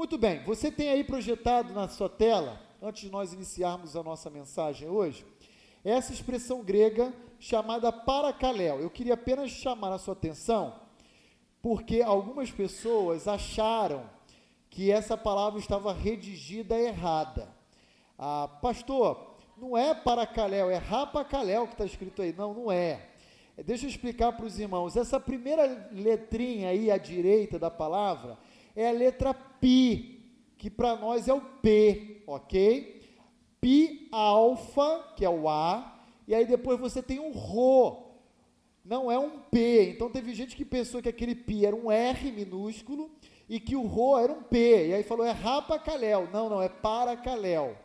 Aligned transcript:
Muito 0.00 0.16
bem, 0.16 0.42
você 0.44 0.72
tem 0.72 0.88
aí 0.88 1.04
projetado 1.04 1.74
na 1.74 1.86
sua 1.86 2.08
tela, 2.08 2.58
antes 2.80 3.02
de 3.02 3.10
nós 3.10 3.34
iniciarmos 3.34 3.94
a 3.94 4.02
nossa 4.02 4.30
mensagem 4.30 4.88
hoje, 4.88 5.26
essa 5.84 6.10
expressão 6.10 6.64
grega 6.64 7.12
chamada 7.38 7.92
paracaléu. 7.92 8.80
Eu 8.80 8.88
queria 8.88 9.12
apenas 9.12 9.50
chamar 9.50 9.92
a 9.92 9.98
sua 9.98 10.14
atenção, 10.14 10.74
porque 11.60 12.00
algumas 12.00 12.50
pessoas 12.50 13.28
acharam 13.28 14.08
que 14.70 14.90
essa 14.90 15.18
palavra 15.18 15.60
estava 15.60 15.92
redigida 15.92 16.78
errada. 16.78 17.54
Ah, 18.18 18.48
pastor, 18.62 19.36
não 19.54 19.76
é 19.76 19.94
paracaléu, 19.94 20.70
é 20.70 20.78
rapacaléu 20.78 21.66
que 21.66 21.74
está 21.74 21.84
escrito 21.84 22.22
aí. 22.22 22.32
Não, 22.32 22.54
não 22.54 22.72
é. 22.72 23.06
Deixa 23.66 23.84
eu 23.84 23.90
explicar 23.90 24.32
para 24.32 24.46
os 24.46 24.58
irmãos. 24.58 24.96
Essa 24.96 25.20
primeira 25.20 25.90
letrinha 25.92 26.70
aí 26.70 26.90
à 26.90 26.96
direita 26.96 27.58
da 27.58 27.70
palavra 27.70 28.38
é 28.80 28.88
a 28.88 28.92
letra 28.92 29.34
pi, 29.34 30.22
que 30.56 30.70
para 30.70 30.96
nós 30.96 31.28
é 31.28 31.34
o 31.34 31.40
P, 31.40 32.22
ok? 32.26 33.02
Pi 33.60 34.08
alfa, 34.10 35.12
que 35.16 35.24
é 35.24 35.28
o 35.28 35.48
A, 35.48 36.00
e 36.26 36.34
aí 36.34 36.46
depois 36.46 36.80
você 36.80 37.02
tem 37.02 37.20
um 37.20 37.30
Rho, 37.30 38.10
não 38.82 39.12
é 39.12 39.18
um 39.18 39.38
P. 39.38 39.90
Então 39.90 40.08
teve 40.08 40.32
gente 40.32 40.56
que 40.56 40.64
pensou 40.64 41.02
que 41.02 41.08
aquele 41.10 41.34
pi 41.34 41.66
era 41.66 41.76
um 41.76 41.90
R 41.90 42.32
minúsculo 42.32 43.10
e 43.48 43.60
que 43.60 43.76
o 43.76 43.82
Rho 43.82 44.16
era 44.16 44.32
um 44.32 44.42
P. 44.42 44.88
E 44.88 44.94
aí 44.94 45.02
falou, 45.02 45.26
é 45.26 45.30
rapacaléu. 45.30 46.28
Não, 46.32 46.48
não, 46.48 46.62
é 46.62 46.68
paracaléu. 46.68 47.76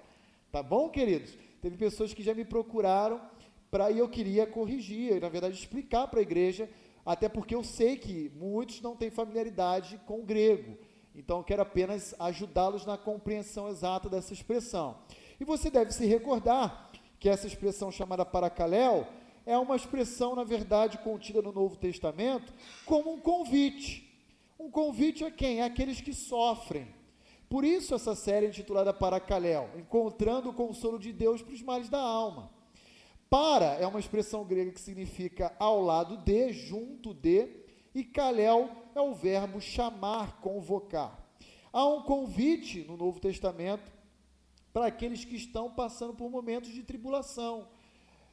Tá 0.50 0.64
bom, 0.64 0.90
queridos? 0.90 1.38
Teve 1.62 1.76
pessoas 1.76 2.14
que 2.14 2.24
já 2.24 2.34
me 2.34 2.46
procuraram 2.46 3.20
para 3.70 3.92
e 3.92 4.00
eu 4.00 4.08
queria 4.08 4.48
corrigir, 4.48 5.20
na 5.20 5.28
verdade 5.28 5.56
explicar 5.56 6.08
para 6.08 6.20
a 6.20 6.24
igreja, 6.24 6.70
até 7.06 7.28
porque 7.28 7.54
eu 7.54 7.64
sei 7.64 7.98
que 7.98 8.32
muitos 8.36 8.82
não 8.82 8.96
têm 8.96 9.10
familiaridade 9.10 10.00
com 10.06 10.22
o 10.22 10.24
grego. 10.24 10.78
Então 11.16 11.38
eu 11.38 11.44
quero 11.44 11.62
apenas 11.62 12.14
ajudá-los 12.20 12.86
na 12.86 12.98
compreensão 12.98 13.70
exata 13.70 14.10
dessa 14.10 14.34
expressão. 14.34 14.98
E 15.40 15.46
você 15.46 15.70
deve 15.70 15.92
se 15.92 16.06
recordar 16.06 16.92
que 17.20 17.30
essa 17.30 17.48
expressão 17.48 17.92
chamada 17.92 18.26
paracaléu 18.26 19.08
é 19.46 19.58
uma 19.58 19.76
expressão, 19.76 20.36
na 20.36 20.44
verdade, 20.44 20.98
contida 20.98 21.42
no 21.42 21.52
Novo 21.52 21.78
Testamento 21.78 22.54
como 22.86 23.14
um 23.14 23.20
convite. 23.20 24.04
Um 24.60 24.70
convite 24.70 25.24
a 25.24 25.32
quem? 25.32 25.62
Aqueles 25.62 26.02
que 26.02 26.14
sofrem. 26.14 26.88
Por 27.48 27.64
isso 27.64 27.94
essa 27.94 28.16
série 28.16 28.48
é 28.48 28.50
intitulada 28.50 28.94
Paracaléu, 28.94 29.70
encontrando 29.78 30.50
o 30.50 30.54
consolo 30.54 30.98
de 30.98 31.14
Deus 31.14 31.42
para 31.42 31.54
os 31.54 31.62
males 31.62 31.90
da 31.90 32.00
alma. 32.00 32.50
Para 33.30 33.76
é 33.76 33.86
uma 33.86 34.00
expressão 34.00 34.44
grega 34.44 34.72
que 34.72 34.82
significa 34.82 35.56
ao 35.60 35.82
lado 35.82 36.18
de, 36.18 36.52
junto 36.52 37.14
de, 37.14 37.48
e 37.94 38.04
kaléu 38.04 38.70
é 38.96 39.02
o 39.02 39.14
verbo 39.14 39.60
chamar, 39.60 40.40
convocar. 40.40 41.22
Há 41.72 41.86
um 41.86 42.02
convite 42.04 42.86
no 42.88 42.96
Novo 42.96 43.20
Testamento 43.20 43.92
para 44.72 44.88
aqueles 44.88 45.26
que 45.26 45.36
estão 45.36 45.70
passando 45.70 46.14
por 46.14 46.30
momentos 46.30 46.72
de 46.72 46.82
tribulação. 46.82 47.68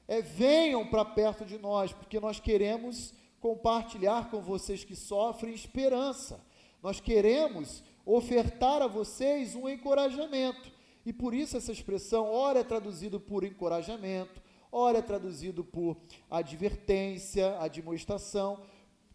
É, 0.07 0.23
venham 0.23 0.87
para 0.87 1.05
perto 1.05 1.45
de 1.45 1.59
nós, 1.59 1.93
porque 1.93 2.21
nós 2.21 2.39
queremos 2.39 3.13
compartilhar 3.41 4.31
com 4.31 4.41
vocês 4.41 4.85
que 4.85 4.95
sofrem 4.95 5.53
esperança. 5.53 6.41
Nós 6.81 7.01
queremos 7.01 7.83
ofertar 8.07 8.83
a 8.83 8.87
vocês 8.87 9.57
um 9.57 9.69
encorajamento. 9.69 10.71
E 11.05 11.13
por 11.13 11.35
isso 11.35 11.57
essa 11.57 11.73
expressão, 11.73 12.27
ora 12.33 12.61
é 12.61 12.65
traduzido 12.65 13.19
por 13.19 13.43
encorajamento, 13.43 14.41
ora 14.71 14.99
é 14.99 15.03
traduzido 15.03 15.65
por 15.65 15.97
advertência, 16.31 17.59
admoestação, 17.59 18.61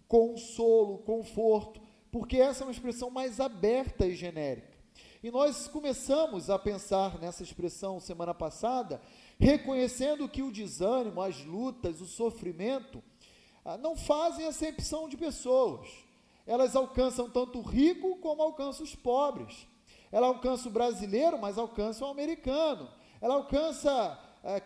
consolo, 0.08 1.00
conforto, 1.00 1.82
porque 2.12 2.38
essa 2.38 2.64
é 2.64 2.66
uma 2.66 2.72
expressão 2.72 3.10
mais 3.10 3.40
aberta 3.40 4.06
e 4.06 4.16
genérica. 4.16 4.78
E 5.22 5.32
nós 5.32 5.68
começamos 5.68 6.50
a 6.50 6.58
pensar 6.58 7.20
nessa 7.20 7.44
expressão 7.44 8.00
semana 8.00 8.34
passada, 8.34 9.02
reconhecendo 9.40 10.30
que 10.30 10.42
o 10.42 10.52
desânimo, 10.52 11.22
as 11.22 11.44
lutas, 11.44 12.02
o 12.02 12.06
sofrimento, 12.06 13.04
ah, 13.66 13.78
não 13.78 13.96
fazem 13.96 14.46
acepção 14.46 15.10
de 15.10 15.18
pessoas. 15.18 15.88
Elas 16.46 16.76
alcançam 16.76 17.30
tanto 17.30 17.60
o 17.60 17.64
rico 17.64 18.18
como 18.18 18.42
alcançam 18.42 18.86
os 18.86 18.96
pobres. 18.96 19.68
Ela 20.12 20.28
alcança 20.28 20.70
o 20.70 20.72
brasileiro, 20.72 21.38
mas 21.38 21.58
alcança 21.58 22.06
o 22.06 22.10
americano. 22.10 22.90
Ela 23.20 23.34
alcança 23.34 24.18
é, 24.44 24.64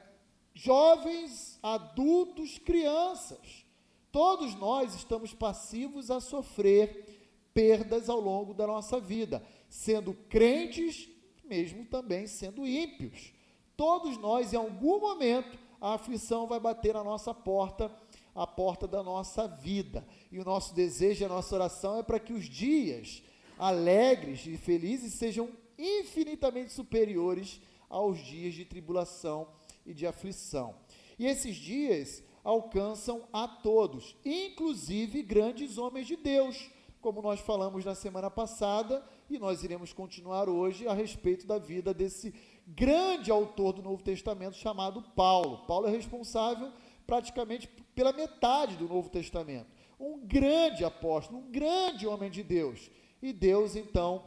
jovens, 0.53 1.57
adultos, 1.63 2.59
crianças. 2.59 3.66
Todos 4.11 4.55
nós 4.55 4.94
estamos 4.94 5.33
passivos 5.33 6.11
a 6.11 6.19
sofrer 6.19 7.22
perdas 7.53 8.09
ao 8.09 8.19
longo 8.19 8.53
da 8.53 8.67
nossa 8.67 8.99
vida, 8.99 9.44
sendo 9.69 10.13
crentes, 10.13 11.09
mesmo 11.44 11.85
também 11.85 12.27
sendo 12.27 12.67
ímpios. 12.67 13.33
Todos 13.75 14.17
nós, 14.17 14.53
em 14.53 14.57
algum 14.57 14.99
momento, 14.99 15.57
a 15.79 15.94
aflição 15.94 16.45
vai 16.45 16.59
bater 16.59 16.94
na 16.94 17.03
nossa 17.03 17.33
porta, 17.33 17.91
a 18.35 18.45
porta 18.45 18.88
da 18.88 19.01
nossa 19.01 19.47
vida. 19.47 20.05
E 20.31 20.39
o 20.39 20.45
nosso 20.45 20.75
desejo, 20.75 21.25
a 21.25 21.29
nossa 21.29 21.55
oração 21.55 21.97
é 21.97 22.03
para 22.03 22.19
que 22.19 22.33
os 22.33 22.45
dias 22.45 23.23
alegres 23.57 24.45
e 24.45 24.57
felizes 24.57 25.13
sejam 25.13 25.49
infinitamente 25.78 26.72
superiores 26.72 27.59
aos 27.89 28.19
dias 28.19 28.53
de 28.53 28.66
tribulação 28.66 29.47
e 29.85 29.93
de 29.93 30.05
aflição. 30.05 30.75
E 31.17 31.25
esses 31.25 31.55
dias 31.55 32.23
alcançam 32.44 33.28
a 33.31 33.47
todos, 33.47 34.16
inclusive 34.25 35.22
grandes 35.24 35.78
homens 35.78 36.07
de 36.07 36.16
Deus, 36.16 36.69
como 37.00 37.22
nós 37.22 37.40
falamos 37.40 37.84
na 37.84 37.96
semana 37.96 38.29
passada, 38.29 39.03
e 39.29 39.40
nós 39.40 39.63
iremos 39.63 39.91
continuar 39.91 40.47
hoje 40.47 40.88
a 40.88 40.94
respeito 40.94 41.47
da 41.47 41.57
vida 41.57 41.94
desse 41.94 42.34
grande 42.68 43.31
autor 43.31 43.74
do 43.74 43.81
Novo 43.81 44.03
Testamento 44.03 44.56
chamado 44.56 45.02
Paulo. 45.16 45.66
Paulo 45.66 45.88
é 45.88 45.91
responsável 45.91 46.72
praticamente 47.07 47.68
pela 47.96 48.13
metade 48.13 48.75
do 48.75 48.88
Novo 48.88 49.09
Testamento. 49.09 49.68
Um 50.00 50.19
grande 50.19 50.85
apóstolo, 50.85 51.40
um 51.40 51.52
grande 51.52 52.08
homem 52.08 52.29
de 52.29 52.44
Deus. 52.44 52.90
E 53.22 53.34
Deus, 53.34 53.75
então, 53.75 54.25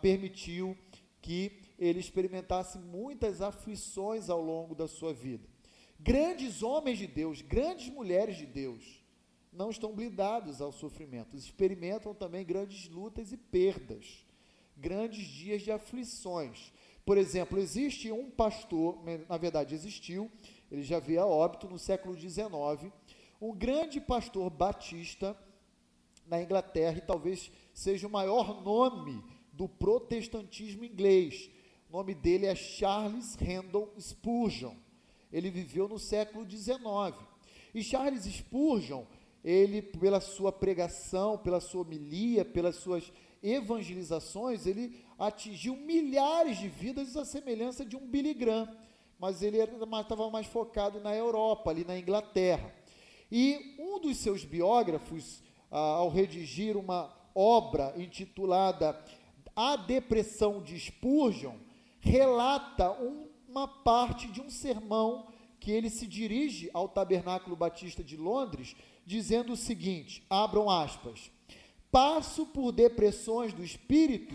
permitiu 0.00 0.76
que 1.20 1.60
ele 1.78 2.00
experimentasse 2.00 2.78
muitas 2.78 3.42
aflições 3.42 4.30
ao 4.30 4.40
longo 4.40 4.74
da 4.74 4.88
sua 4.88 5.12
vida. 5.12 5.46
Grandes 5.98 6.62
homens 6.62 6.98
de 6.98 7.06
Deus, 7.06 7.42
grandes 7.42 7.88
mulheres 7.88 8.36
de 8.36 8.46
Deus, 8.46 9.02
não 9.52 9.70
estão 9.70 9.94
blindados 9.94 10.60
ao 10.60 10.70
sofrimento, 10.70 11.36
experimentam 11.36 12.14
também 12.14 12.44
grandes 12.44 12.88
lutas 12.88 13.32
e 13.32 13.36
perdas, 13.36 14.24
grandes 14.76 15.26
dias 15.26 15.62
de 15.62 15.72
aflições. 15.72 16.72
Por 17.04 17.16
exemplo, 17.16 17.58
existe 17.58 18.12
um 18.12 18.30
pastor, 18.30 18.98
na 19.28 19.38
verdade 19.38 19.74
existiu, 19.74 20.30
ele 20.70 20.82
já 20.82 20.98
veio 20.98 21.22
a 21.22 21.26
óbito 21.26 21.68
no 21.68 21.78
século 21.78 22.18
XIX, 22.18 22.92
um 23.40 23.54
grande 23.54 24.00
pastor 24.00 24.50
batista 24.50 25.36
na 26.26 26.42
Inglaterra, 26.42 26.98
e 26.98 27.06
talvez 27.06 27.50
seja 27.72 28.06
o 28.06 28.10
maior 28.10 28.62
nome 28.62 29.24
do 29.52 29.68
protestantismo 29.68 30.84
inglês. 30.84 31.48
O 31.88 31.92
nome 31.92 32.14
dele 32.14 32.46
é 32.46 32.54
Charles 32.54 33.36
Randall 33.36 33.92
Spurgeon. 33.98 34.74
Ele 35.36 35.50
viveu 35.50 35.86
no 35.86 35.98
século 35.98 36.48
XIX. 36.48 37.14
E 37.74 37.82
Charles 37.82 38.24
Spurgeon, 38.24 39.04
ele, 39.44 39.82
pela 39.82 40.18
sua 40.18 40.50
pregação, 40.50 41.36
pela 41.36 41.60
sua 41.60 41.82
homilia, 41.82 42.42
pelas 42.42 42.76
suas 42.76 43.12
evangelizações, 43.42 44.64
ele 44.64 44.98
atingiu 45.18 45.76
milhares 45.76 46.56
de 46.56 46.68
vidas 46.68 47.18
à 47.18 47.24
semelhança 47.26 47.84
de 47.84 47.96
um 47.96 48.06
Billy 48.06 48.32
Graham, 48.32 48.66
mas 49.18 49.42
ele 49.42 49.58
estava 49.58 50.30
mais 50.30 50.46
focado 50.46 51.00
na 51.00 51.14
Europa, 51.14 51.70
ali 51.70 51.84
na 51.84 51.98
Inglaterra. 51.98 52.74
E 53.30 53.76
um 53.78 54.00
dos 54.00 54.16
seus 54.16 54.42
biógrafos, 54.42 55.42
ah, 55.70 55.78
ao 55.78 56.08
redigir 56.08 56.78
uma 56.78 57.14
obra 57.34 57.92
intitulada 57.98 58.98
A 59.54 59.76
Depressão 59.76 60.62
de 60.62 60.80
Spurgeon, 60.80 61.56
relata 62.00 62.90
um, 62.92 63.28
uma 63.56 63.66
parte 63.66 64.28
de 64.28 64.40
um 64.40 64.50
sermão 64.50 65.28
que 65.58 65.70
ele 65.70 65.88
se 65.88 66.06
dirige 66.06 66.70
ao 66.74 66.88
Tabernáculo 66.88 67.56
Batista 67.56 68.04
de 68.04 68.14
Londres, 68.14 68.76
dizendo 69.06 69.54
o 69.54 69.56
seguinte: 69.56 70.22
abram 70.28 70.68
aspas. 70.68 71.30
Passo 71.90 72.44
por 72.46 72.72
depressões 72.72 73.54
do 73.54 73.64
espírito 73.64 74.34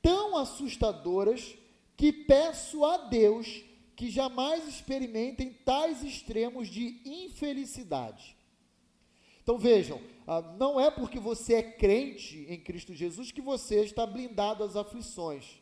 tão 0.00 0.36
assustadoras 0.36 1.56
que 1.96 2.12
peço 2.12 2.84
a 2.84 2.96
Deus 3.08 3.64
que 3.96 4.08
jamais 4.08 4.66
experimentem 4.68 5.52
tais 5.64 6.04
extremos 6.04 6.68
de 6.68 7.02
infelicidade. 7.04 8.36
Então 9.42 9.58
vejam, 9.58 10.00
ah, 10.26 10.40
não 10.58 10.80
é 10.80 10.90
porque 10.90 11.18
você 11.18 11.54
é 11.54 11.62
crente 11.62 12.46
em 12.48 12.60
Cristo 12.60 12.94
Jesus 12.94 13.32
que 13.32 13.40
você 13.40 13.82
está 13.82 14.06
blindado 14.06 14.62
às 14.62 14.76
aflições 14.76 15.60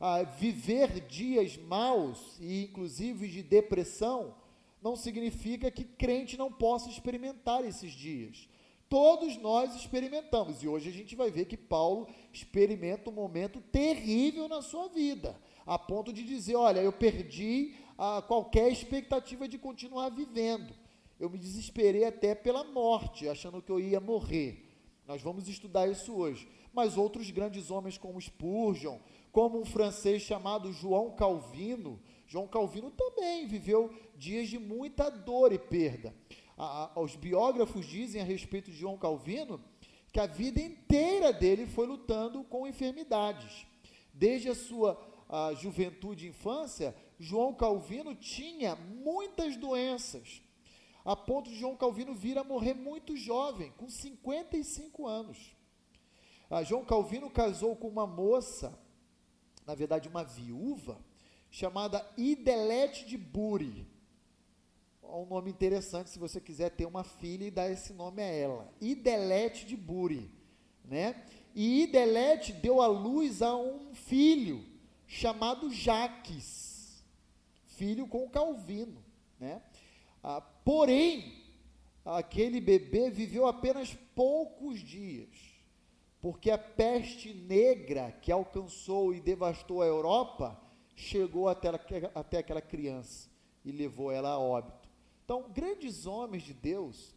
ah, 0.00 0.22
viver 0.22 1.00
dias 1.00 1.56
maus 1.56 2.36
e 2.40 2.64
inclusive 2.64 3.28
de 3.28 3.42
depressão, 3.42 4.34
não 4.80 4.94
significa 4.94 5.70
que 5.70 5.84
crente 5.84 6.36
não 6.36 6.52
possa 6.52 6.88
experimentar 6.88 7.64
esses 7.64 7.92
dias. 7.92 8.48
Todos 8.88 9.36
nós 9.36 9.74
experimentamos, 9.74 10.62
e 10.62 10.68
hoje 10.68 10.88
a 10.88 10.92
gente 10.92 11.14
vai 11.14 11.30
ver 11.30 11.44
que 11.44 11.58
Paulo 11.58 12.08
experimenta 12.32 13.10
um 13.10 13.12
momento 13.12 13.60
terrível 13.60 14.48
na 14.48 14.62
sua 14.62 14.88
vida, 14.88 15.38
a 15.66 15.78
ponto 15.78 16.10
de 16.10 16.22
dizer: 16.22 16.56
Olha, 16.56 16.80
eu 16.80 16.92
perdi 16.92 17.74
a 17.98 18.22
qualquer 18.22 18.72
expectativa 18.72 19.46
de 19.46 19.58
continuar 19.58 20.08
vivendo. 20.08 20.72
Eu 21.20 21.28
me 21.28 21.36
desesperei 21.36 22.04
até 22.04 22.34
pela 22.34 22.64
morte, 22.64 23.28
achando 23.28 23.60
que 23.60 23.70
eu 23.70 23.80
ia 23.80 24.00
morrer. 24.00 24.64
Nós 25.06 25.20
vamos 25.20 25.48
estudar 25.48 25.88
isso 25.88 26.14
hoje. 26.14 26.48
Mas 26.72 26.96
outros 26.96 27.30
grandes 27.30 27.70
homens, 27.70 27.98
como 27.98 28.20
Spurgeon, 28.20 28.98
como 29.32 29.60
um 29.60 29.64
francês 29.64 30.22
chamado 30.22 30.72
João 30.72 31.10
Calvino, 31.12 32.00
João 32.26 32.46
Calvino 32.46 32.90
também 32.90 33.46
viveu 33.46 33.94
dias 34.16 34.48
de 34.48 34.58
muita 34.58 35.10
dor 35.10 35.52
e 35.52 35.58
perda 35.58 36.14
a, 36.58 37.00
os 37.00 37.14
biógrafos 37.14 37.86
dizem 37.86 38.20
a 38.20 38.24
respeito 38.24 38.70
de 38.70 38.76
João 38.76 38.98
Calvino 38.98 39.62
que 40.12 40.18
a 40.18 40.26
vida 40.26 40.60
inteira 40.60 41.32
dele 41.32 41.66
foi 41.66 41.86
lutando 41.86 42.42
com 42.44 42.66
enfermidades. 42.66 43.66
Desde 44.12 44.48
a 44.48 44.54
sua 44.54 45.00
a 45.28 45.52
juventude 45.52 46.24
e 46.24 46.30
infância, 46.30 46.96
João 47.18 47.52
Calvino 47.52 48.14
tinha 48.14 48.74
muitas 48.74 49.58
doenças, 49.58 50.40
a 51.04 51.14
ponto 51.14 51.50
de 51.50 51.56
João 51.58 51.76
Calvino 51.76 52.14
vir 52.14 52.38
a 52.38 52.44
morrer 52.44 52.72
muito 52.72 53.14
jovem, 53.14 53.70
com 53.76 53.90
55 53.90 55.06
anos. 55.06 55.54
A 56.48 56.62
João 56.62 56.82
Calvino 56.82 57.28
casou 57.28 57.76
com 57.76 57.88
uma 57.88 58.06
moça, 58.06 58.78
na 59.68 59.74
verdade 59.76 60.08
uma 60.08 60.24
viúva, 60.24 60.98
chamada 61.48 62.04
Idelete 62.16 63.06
de 63.06 63.16
Buri 63.16 63.86
um 65.16 65.24
nome 65.24 65.50
interessante 65.50 66.10
se 66.10 66.18
você 66.18 66.40
quiser 66.40 66.70
ter 66.70 66.86
uma 66.86 67.02
filha 67.02 67.46
e 67.46 67.50
dar 67.50 67.70
esse 67.70 67.92
nome 67.92 68.22
a 68.22 68.26
ela. 68.26 68.72
Idelete 68.80 69.64
de 69.64 69.76
Buri, 69.76 70.30
né? 70.84 71.22
E 71.54 71.84
Idelete 71.84 72.52
deu 72.52 72.82
à 72.82 72.86
luz 72.86 73.40
a 73.40 73.56
um 73.56 73.94
filho 73.94 74.64
chamado 75.06 75.70
Jaques, 75.70 77.02
filho 77.64 78.06
com 78.06 78.28
Calvino, 78.28 79.02
né? 79.40 79.62
Ah, 80.22 80.40
porém, 80.40 81.42
aquele 82.04 82.60
bebê 82.60 83.08
viveu 83.08 83.46
apenas 83.46 83.94
poucos 84.14 84.80
dias, 84.80 85.28
porque 86.20 86.50
a 86.50 86.58
peste 86.58 87.32
negra 87.32 88.12
que 88.22 88.32
alcançou 88.32 89.14
e 89.14 89.20
devastou 89.20 89.82
a 89.82 89.86
Europa 89.86 90.60
chegou 90.94 91.48
até, 91.48 91.68
até 92.14 92.38
aquela 92.38 92.60
criança 92.60 93.28
e 93.64 93.70
levou 93.70 94.10
ela 94.10 94.30
a 94.30 94.38
óbito. 94.38 94.88
Então, 95.24 95.44
grandes 95.52 96.06
homens 96.06 96.42
de 96.42 96.54
Deus 96.54 97.14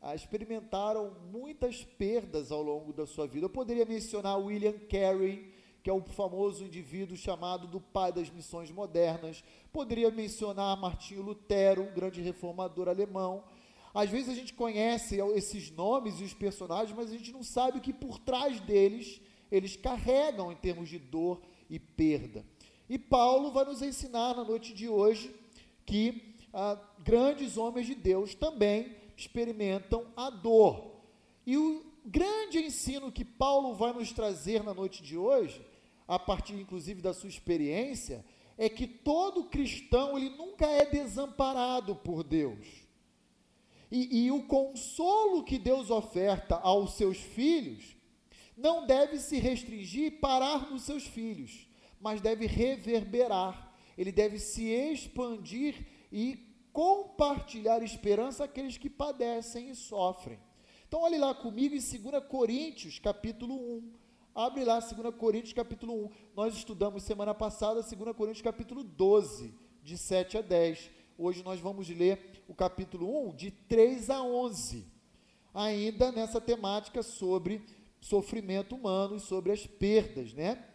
ah, 0.00 0.14
experimentaram 0.14 1.14
muitas 1.30 1.84
perdas 1.84 2.50
ao 2.50 2.62
longo 2.62 2.92
da 2.92 3.06
sua 3.06 3.26
vida. 3.26 3.44
Eu 3.44 3.50
poderia 3.50 3.84
mencionar 3.84 4.38
William 4.38 4.78
Carey, 4.88 5.52
que 5.82 5.90
é 5.90 5.92
o 5.92 6.02
famoso 6.02 6.64
indivíduo 6.64 7.16
chamado 7.16 7.66
do 7.66 7.80
pai 7.80 8.12
das 8.12 8.30
missões 8.30 8.70
modernas. 8.70 9.44
Poderia 9.72 10.10
mencionar 10.10 10.76
Martinho 10.76 11.22
Lutero, 11.22 11.82
um 11.82 11.94
grande 11.94 12.20
reformador 12.20 12.88
alemão. 12.88 13.44
Às 13.92 14.10
vezes 14.10 14.28
a 14.28 14.34
gente 14.34 14.54
conhece 14.54 15.20
esses 15.34 15.70
nomes 15.70 16.20
e 16.20 16.24
os 16.24 16.34
personagens, 16.34 16.96
mas 16.96 17.10
a 17.10 17.16
gente 17.16 17.32
não 17.32 17.42
sabe 17.42 17.78
o 17.78 17.80
que 17.80 17.92
por 17.92 18.18
trás 18.18 18.60
deles 18.60 19.20
eles 19.50 19.76
carregam 19.76 20.52
em 20.52 20.56
termos 20.56 20.88
de 20.88 20.98
dor 20.98 21.40
e 21.68 21.78
perda. 21.78 22.44
E 22.88 22.98
Paulo 22.98 23.50
vai 23.50 23.64
nos 23.64 23.82
ensinar 23.82 24.34
na 24.34 24.44
noite 24.44 24.72
de 24.72 24.88
hoje 24.88 25.34
que 25.84 26.36
ah, 26.52 26.78
grandes 27.00 27.56
homens 27.56 27.86
de 27.86 27.94
Deus 27.94 28.34
também 28.34 28.94
experimentam 29.16 30.06
a 30.16 30.30
dor. 30.30 31.02
E 31.46 31.56
o 31.56 31.84
grande 32.04 32.58
ensino 32.58 33.12
que 33.12 33.24
Paulo 33.24 33.74
vai 33.74 33.92
nos 33.92 34.12
trazer 34.12 34.62
na 34.62 34.72
noite 34.72 35.02
de 35.02 35.16
hoje, 35.16 35.64
a 36.06 36.18
partir 36.18 36.54
inclusive 36.54 37.02
da 37.02 37.12
sua 37.12 37.28
experiência, 37.28 38.24
é 38.56 38.68
que 38.68 38.86
todo 38.86 39.44
cristão 39.44 40.16
ele 40.16 40.30
nunca 40.30 40.66
é 40.66 40.84
desamparado 40.84 41.96
por 41.96 42.22
Deus. 42.22 42.79
E, 43.90 44.24
e 44.24 44.30
o 44.30 44.44
consolo 44.44 45.42
que 45.42 45.58
Deus 45.58 45.90
oferta 45.90 46.56
aos 46.56 46.94
seus 46.94 47.18
filhos 47.18 47.96
não 48.56 48.86
deve 48.86 49.18
se 49.18 49.38
restringir 49.38 50.04
e 50.04 50.10
parar 50.10 50.70
nos 50.70 50.82
seus 50.82 51.04
filhos, 51.04 51.66
mas 52.00 52.20
deve 52.20 52.46
reverberar, 52.46 53.74
ele 53.96 54.12
deve 54.12 54.38
se 54.38 54.64
expandir 54.64 55.86
e 56.12 56.38
compartilhar 56.72 57.82
esperança 57.82 58.44
àqueles 58.44 58.76
que 58.76 58.88
padecem 58.88 59.70
e 59.70 59.74
sofrem. 59.74 60.38
Então, 60.86 61.02
olhe 61.02 61.18
lá 61.18 61.34
comigo 61.34 61.74
em 61.74 61.78
2 61.78 62.24
Coríntios, 62.28 62.98
capítulo 62.98 63.54
1. 63.54 63.92
Abre 64.34 64.64
lá 64.64 64.78
2 64.78 65.14
Coríntios, 65.16 65.52
capítulo 65.52 66.06
1. 66.06 66.10
Nós 66.36 66.54
estudamos 66.54 67.02
semana 67.02 67.34
passada 67.34 67.82
2 67.82 68.16
Coríntios, 68.16 68.42
capítulo 68.42 68.82
12, 68.82 69.54
de 69.82 69.98
7 69.98 70.38
a 70.38 70.40
10. 70.40 70.90
Hoje 71.18 71.42
nós 71.42 71.60
vamos 71.60 71.88
ler 71.88 72.29
o 72.50 72.54
capítulo 72.54 73.28
1, 73.28 73.36
de 73.36 73.52
3 73.52 74.10
a 74.10 74.22
11. 74.24 74.84
Ainda 75.54 76.10
nessa 76.10 76.40
temática 76.40 77.00
sobre 77.00 77.64
sofrimento 78.00 78.74
humano 78.74 79.16
e 79.16 79.20
sobre 79.20 79.52
as 79.52 79.68
perdas, 79.68 80.34
né? 80.34 80.66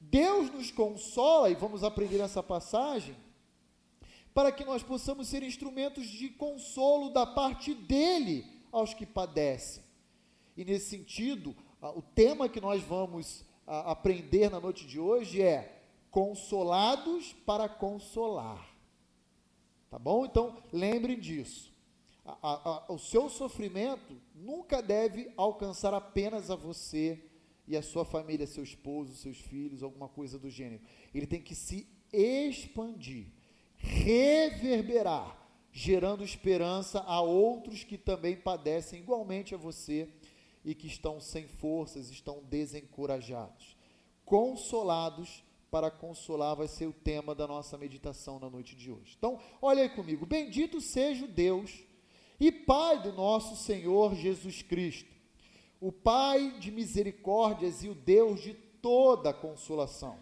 Deus 0.00 0.50
nos 0.50 0.72
consola, 0.72 1.48
e 1.48 1.54
vamos 1.54 1.84
aprender 1.84 2.18
essa 2.18 2.42
passagem, 2.42 3.14
para 4.34 4.50
que 4.50 4.64
nós 4.64 4.82
possamos 4.82 5.28
ser 5.28 5.44
instrumentos 5.44 6.08
de 6.08 6.28
consolo 6.28 7.10
da 7.10 7.24
parte 7.24 7.72
dele 7.72 8.44
aos 8.72 8.92
que 8.92 9.06
padecem. 9.06 9.84
E 10.56 10.64
nesse 10.64 10.90
sentido, 10.90 11.54
o 11.80 12.02
tema 12.02 12.48
que 12.48 12.60
nós 12.60 12.82
vamos 12.82 13.44
aprender 13.64 14.50
na 14.50 14.58
noite 14.58 14.84
de 14.88 14.98
hoje 14.98 15.40
é 15.40 15.84
consolados 16.10 17.32
para 17.46 17.68
consolar. 17.68 18.71
Tá 19.92 19.98
bom? 19.98 20.24
Então, 20.24 20.56
lembrem 20.72 21.20
disso. 21.20 21.70
A, 22.24 22.86
a, 22.88 22.92
o 22.94 22.98
seu 22.98 23.28
sofrimento 23.28 24.18
nunca 24.34 24.80
deve 24.80 25.30
alcançar 25.36 25.92
apenas 25.92 26.50
a 26.50 26.56
você 26.56 27.22
e 27.68 27.76
a 27.76 27.82
sua 27.82 28.02
família, 28.02 28.46
seu 28.46 28.64
esposo, 28.64 29.14
seus 29.14 29.36
filhos, 29.36 29.82
alguma 29.82 30.08
coisa 30.08 30.38
do 30.38 30.48
gênero. 30.48 30.82
Ele 31.12 31.26
tem 31.26 31.42
que 31.42 31.54
se 31.54 31.86
expandir 32.10 33.26
reverberar, 33.82 35.36
gerando 35.70 36.24
esperança 36.24 37.00
a 37.00 37.20
outros 37.20 37.84
que 37.84 37.98
também 37.98 38.34
padecem 38.34 39.00
igualmente 39.00 39.54
a 39.54 39.58
você 39.58 40.08
e 40.64 40.74
que 40.74 40.86
estão 40.86 41.20
sem 41.20 41.46
forças, 41.46 42.08
estão 42.08 42.42
desencorajados. 42.44 43.76
Consolados 44.24 45.44
para 45.72 45.90
consolar 45.90 46.54
vai 46.54 46.68
ser 46.68 46.86
o 46.86 46.92
tema 46.92 47.34
da 47.34 47.48
nossa 47.48 47.76
meditação 47.76 48.38
na 48.38 48.48
noite 48.48 48.76
de 48.76 48.92
hoje. 48.92 49.16
Então, 49.18 49.40
olha 49.60 49.82
aí 49.82 49.88
comigo. 49.88 50.24
Bendito 50.24 50.80
seja 50.80 51.24
o 51.24 51.28
Deus 51.28 51.82
e 52.38 52.52
Pai 52.52 53.02
do 53.02 53.12
nosso 53.12 53.56
Senhor 53.56 54.14
Jesus 54.14 54.62
Cristo, 54.62 55.10
o 55.80 55.90
Pai 55.90 56.58
de 56.60 56.70
misericórdias 56.70 57.82
e 57.82 57.88
o 57.88 57.94
Deus 57.94 58.40
de 58.40 58.54
toda 58.54 59.34
consolação 59.34 60.18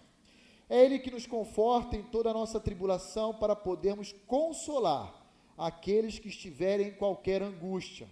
é 0.71 0.85
Ele 0.85 1.01
que 1.01 1.11
nos 1.11 1.27
conforta 1.27 1.97
em 1.97 2.03
toda 2.05 2.31
a 2.31 2.33
nossa 2.33 2.61
tribulação 2.61 3.35
para 3.35 3.57
podermos 3.57 4.15
consolar 4.29 5.13
aqueles 5.59 6.21
que 6.21 6.29
estiverem 6.29 6.89
em 6.89 6.95
qualquer 6.95 7.43
angústia, 7.43 8.09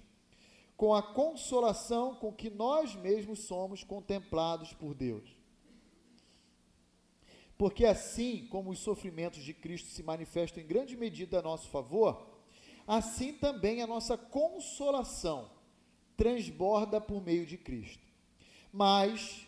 com 0.76 0.92
a 0.92 1.00
consolação 1.00 2.16
com 2.16 2.32
que 2.32 2.50
nós 2.50 2.96
mesmos 2.96 3.44
somos 3.44 3.84
contemplados 3.84 4.72
por 4.72 4.92
Deus. 4.92 5.37
Porque 7.58 7.84
assim 7.84 8.46
como 8.46 8.70
os 8.70 8.78
sofrimentos 8.78 9.42
de 9.42 9.52
Cristo 9.52 9.88
se 9.88 10.02
manifestam 10.04 10.62
em 10.62 10.66
grande 10.66 10.96
medida 10.96 11.40
a 11.40 11.42
nosso 11.42 11.68
favor, 11.68 12.24
assim 12.86 13.32
também 13.32 13.82
a 13.82 13.86
nossa 13.86 14.16
consolação 14.16 15.50
transborda 16.16 17.00
por 17.00 17.20
meio 17.20 17.44
de 17.44 17.58
Cristo. 17.58 18.06
Mas, 18.72 19.44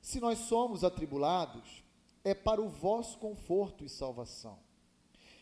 se 0.00 0.20
nós 0.20 0.38
somos 0.38 0.84
atribulados, 0.84 1.82
é 2.22 2.34
para 2.34 2.62
o 2.62 2.68
vosso 2.68 3.18
conforto 3.18 3.84
e 3.84 3.88
salvação. 3.88 4.58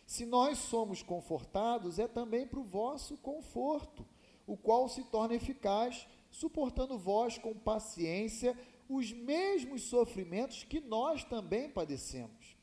Se 0.06 0.24
nós 0.24 0.56
somos 0.58 1.02
confortados, 1.02 1.98
é 1.98 2.08
também 2.08 2.46
para 2.46 2.58
o 2.58 2.64
vosso 2.64 3.18
conforto, 3.18 4.06
o 4.46 4.56
qual 4.56 4.88
se 4.88 5.04
torna 5.04 5.34
eficaz, 5.34 6.06
suportando 6.30 6.98
vós 6.98 7.36
com 7.36 7.52
paciência 7.52 8.58
os 8.88 9.12
mesmos 9.12 9.83
sofrimentos 9.83 10.64
que 10.64 10.80
nós 10.80 11.23
também 11.25 11.68
padecemos. 11.68 12.57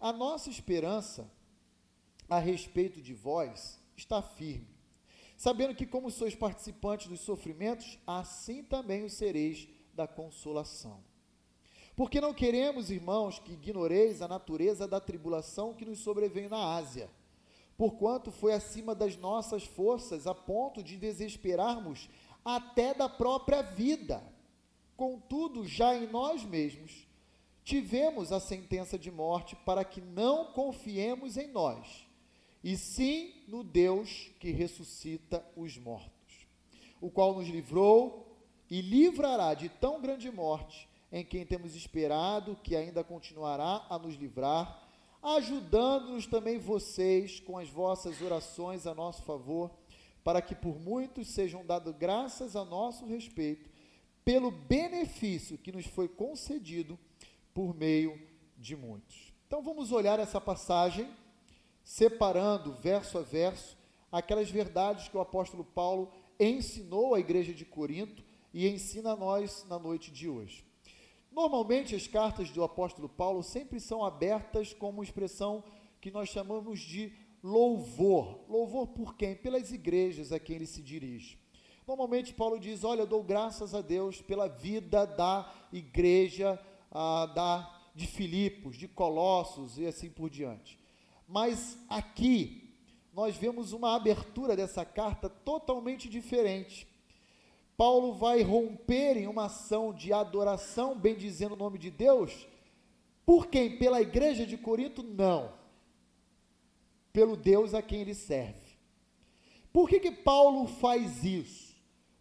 A 0.00 0.12
nossa 0.12 0.50
esperança 0.50 1.30
a 2.28 2.38
respeito 2.38 3.00
de 3.00 3.14
vós 3.14 3.80
está 3.96 4.20
firme, 4.20 4.74
sabendo 5.36 5.74
que, 5.74 5.86
como 5.86 6.10
sois 6.10 6.34
participantes 6.34 7.06
dos 7.06 7.20
sofrimentos, 7.20 7.98
assim 8.06 8.64
também 8.64 9.04
o 9.04 9.10
sereis 9.10 9.68
da 9.94 10.08
consolação. 10.08 11.04
Porque 11.94 12.20
não 12.20 12.32
queremos, 12.32 12.90
irmãos, 12.90 13.38
que 13.38 13.52
ignoreis 13.52 14.22
a 14.22 14.28
natureza 14.28 14.88
da 14.88 14.98
tribulação 14.98 15.74
que 15.74 15.84
nos 15.84 15.98
sobreveio 16.00 16.48
na 16.48 16.74
Ásia, 16.74 17.08
porquanto 17.76 18.32
foi 18.32 18.52
acima 18.54 18.94
das 18.94 19.16
nossas 19.16 19.64
forças, 19.64 20.26
a 20.26 20.34
ponto 20.34 20.82
de 20.82 20.96
desesperarmos 20.96 22.08
até 22.44 22.94
da 22.94 23.08
própria 23.08 23.62
vida. 23.62 24.22
Contudo, 24.96 25.66
já 25.66 25.94
em 25.96 26.06
nós 26.06 26.44
mesmos, 26.44 27.06
tivemos 27.64 28.32
a 28.32 28.40
sentença 28.40 28.98
de 28.98 29.10
morte 29.10 29.56
para 29.64 29.84
que 29.84 30.00
não 30.00 30.52
confiemos 30.52 31.36
em 31.36 31.48
nós, 31.48 32.06
e 32.62 32.76
sim 32.76 33.32
no 33.48 33.64
Deus 33.64 34.30
que 34.38 34.50
ressuscita 34.50 35.44
os 35.56 35.76
mortos, 35.78 36.46
o 37.00 37.10
qual 37.10 37.34
nos 37.34 37.48
livrou 37.48 38.36
e 38.70 38.80
livrará 38.80 39.54
de 39.54 39.68
tão 39.68 40.00
grande 40.00 40.30
morte, 40.30 40.88
em 41.10 41.24
quem 41.24 41.44
temos 41.44 41.76
esperado 41.76 42.56
que 42.62 42.74
ainda 42.74 43.04
continuará 43.04 43.84
a 43.88 43.98
nos 43.98 44.14
livrar, 44.14 44.88
ajudando-nos 45.22 46.26
também 46.26 46.58
vocês 46.58 47.38
com 47.38 47.58
as 47.58 47.68
vossas 47.68 48.20
orações 48.22 48.86
a 48.86 48.94
nosso 48.94 49.22
favor, 49.22 49.70
para 50.24 50.40
que 50.40 50.54
por 50.54 50.78
muitos 50.80 51.28
sejam 51.28 51.66
dadas 51.66 51.94
graças 51.96 52.56
a 52.56 52.64
nosso 52.64 53.04
respeito, 53.04 53.70
pelo 54.24 54.50
benefício 54.50 55.58
que 55.58 55.72
nos 55.72 55.86
foi 55.86 56.08
concedido 56.08 56.98
por 57.52 57.74
meio 57.74 58.18
de 58.56 58.76
muitos. 58.76 59.32
Então 59.46 59.62
vamos 59.62 59.92
olhar 59.92 60.18
essa 60.18 60.40
passagem, 60.40 61.08
separando 61.84 62.72
verso 62.72 63.18
a 63.18 63.22
verso 63.22 63.76
aquelas 64.10 64.50
verdades 64.50 65.08
que 65.08 65.16
o 65.16 65.20
apóstolo 65.20 65.64
Paulo 65.64 66.12
ensinou 66.38 67.14
à 67.14 67.20
igreja 67.20 67.52
de 67.52 67.64
Corinto 67.64 68.22
e 68.52 68.68
ensina 68.68 69.12
a 69.12 69.16
nós 69.16 69.64
na 69.68 69.78
noite 69.78 70.10
de 70.10 70.28
hoje. 70.28 70.64
Normalmente 71.30 71.94
as 71.94 72.06
cartas 72.06 72.50
do 72.50 72.62
apóstolo 72.62 73.08
Paulo 73.08 73.42
sempre 73.42 73.80
são 73.80 74.04
abertas 74.04 74.74
com 74.74 74.90
uma 74.90 75.02
expressão 75.02 75.64
que 76.00 76.10
nós 76.10 76.28
chamamos 76.28 76.78
de 76.80 77.12
louvor. 77.42 78.44
Louvor 78.48 78.88
por 78.88 79.16
quem? 79.16 79.34
Pelas 79.34 79.72
igrejas 79.72 80.30
a 80.30 80.38
quem 80.38 80.56
ele 80.56 80.66
se 80.66 80.82
dirige. 80.82 81.41
Normalmente 81.86 82.32
Paulo 82.32 82.58
diz: 82.58 82.84
Olha, 82.84 83.00
eu 83.00 83.06
dou 83.06 83.22
graças 83.22 83.74
a 83.74 83.80
Deus 83.80 84.20
pela 84.22 84.48
vida 84.48 85.06
da 85.06 85.52
igreja 85.72 86.58
ah, 86.90 87.26
da, 87.26 87.80
de 87.94 88.06
Filipos, 88.06 88.76
de 88.76 88.86
Colossos 88.86 89.78
e 89.78 89.86
assim 89.86 90.08
por 90.08 90.30
diante. 90.30 90.78
Mas 91.26 91.78
aqui 91.88 92.74
nós 93.12 93.36
vemos 93.36 93.72
uma 93.72 93.94
abertura 93.94 94.56
dessa 94.56 94.84
carta 94.84 95.28
totalmente 95.28 96.08
diferente. 96.08 96.86
Paulo 97.76 98.12
vai 98.14 98.42
romper 98.42 99.16
em 99.16 99.26
uma 99.26 99.46
ação 99.46 99.92
de 99.92 100.12
adoração, 100.12 100.98
bendizendo 100.98 101.54
o 101.54 101.58
nome 101.58 101.78
de 101.78 101.90
Deus. 101.90 102.46
Por 103.26 103.46
quem? 103.46 103.78
Pela 103.78 104.00
igreja 104.00 104.46
de 104.46 104.56
Corinto? 104.56 105.02
Não. 105.02 105.52
Pelo 107.12 107.36
Deus 107.36 107.74
a 107.74 107.82
quem 107.82 108.00
ele 108.00 108.14
serve. 108.14 108.72
Por 109.72 109.88
que, 109.88 110.00
que 110.00 110.12
Paulo 110.12 110.66
faz 110.66 111.24
isso? 111.24 111.61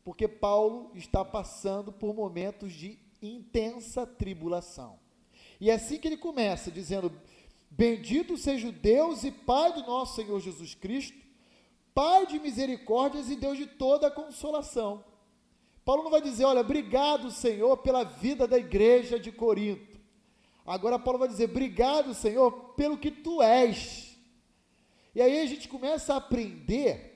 Porque 0.03 0.27
Paulo 0.27 0.91
está 0.95 1.23
passando 1.23 1.91
por 1.91 2.13
momentos 2.13 2.73
de 2.73 2.97
intensa 3.21 4.05
tribulação. 4.05 4.99
E 5.59 5.69
é 5.69 5.73
assim 5.73 5.99
que 5.99 6.07
ele 6.07 6.17
começa, 6.17 6.71
dizendo: 6.71 7.11
Bendito 7.69 8.37
seja 8.37 8.67
o 8.67 8.71
Deus 8.71 9.23
e 9.23 9.31
Pai 9.31 9.73
do 9.73 9.81
nosso 9.81 10.15
Senhor 10.15 10.39
Jesus 10.39 10.73
Cristo, 10.75 11.17
Pai 11.93 12.25
de 12.25 12.39
misericórdias 12.39 13.29
e 13.29 13.35
Deus 13.35 13.57
de 13.57 13.67
toda 13.67 14.07
a 14.07 14.11
consolação. 14.11 15.03
Paulo 15.83 16.03
não 16.03 16.11
vai 16.11 16.21
dizer, 16.21 16.45
olha, 16.45 16.61
obrigado, 16.61 17.31
Senhor, 17.31 17.75
pela 17.77 18.03
vida 18.03 18.47
da 18.47 18.57
igreja 18.57 19.19
de 19.19 19.31
Corinto. 19.31 19.99
Agora 20.65 20.99
Paulo 20.99 21.19
vai 21.19 21.27
dizer, 21.27 21.49
obrigado, 21.49 22.13
Senhor, 22.13 22.51
pelo 22.75 22.97
que 22.97 23.09
tu 23.09 23.41
és. 23.41 24.17
E 25.13 25.21
aí 25.21 25.39
a 25.39 25.45
gente 25.45 25.67
começa 25.67 26.13
a 26.13 26.17
aprender 26.17 27.10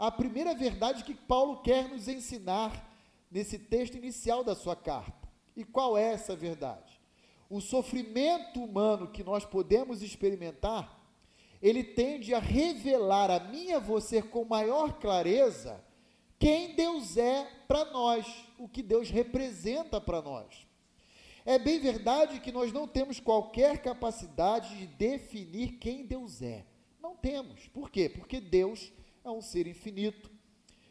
a 0.00 0.10
primeira 0.10 0.54
verdade 0.54 1.04
que 1.04 1.14
Paulo 1.14 1.60
quer 1.60 1.86
nos 1.86 2.08
ensinar 2.08 2.90
nesse 3.30 3.58
texto 3.58 3.98
inicial 3.98 4.42
da 4.42 4.54
sua 4.54 4.74
carta. 4.74 5.28
E 5.54 5.62
qual 5.62 5.98
é 5.98 6.14
essa 6.14 6.34
verdade? 6.34 6.98
O 7.50 7.60
sofrimento 7.60 8.64
humano 8.64 9.08
que 9.08 9.22
nós 9.22 9.44
podemos 9.44 10.00
experimentar, 10.00 10.98
ele 11.60 11.84
tende 11.84 12.32
a 12.32 12.38
revelar 12.38 13.30
a 13.30 13.40
mim 13.40 13.66
e 13.66 13.72
a 13.74 13.78
você 13.78 14.22
com 14.22 14.42
maior 14.46 14.98
clareza 14.98 15.84
quem 16.38 16.74
Deus 16.74 17.18
é 17.18 17.46
para 17.68 17.84
nós, 17.92 18.26
o 18.58 18.66
que 18.66 18.82
Deus 18.82 19.10
representa 19.10 20.00
para 20.00 20.22
nós. 20.22 20.66
É 21.44 21.58
bem 21.58 21.78
verdade 21.78 22.40
que 22.40 22.50
nós 22.50 22.72
não 22.72 22.88
temos 22.88 23.20
qualquer 23.20 23.82
capacidade 23.82 24.78
de 24.78 24.86
definir 24.86 25.72
quem 25.72 26.06
Deus 26.06 26.40
é. 26.40 26.64
Não 26.98 27.14
temos. 27.14 27.68
Por 27.68 27.90
quê? 27.90 28.08
Porque 28.08 28.40
Deus 28.40 28.90
é 29.24 29.30
um 29.30 29.42
ser 29.42 29.66
infinito. 29.66 30.30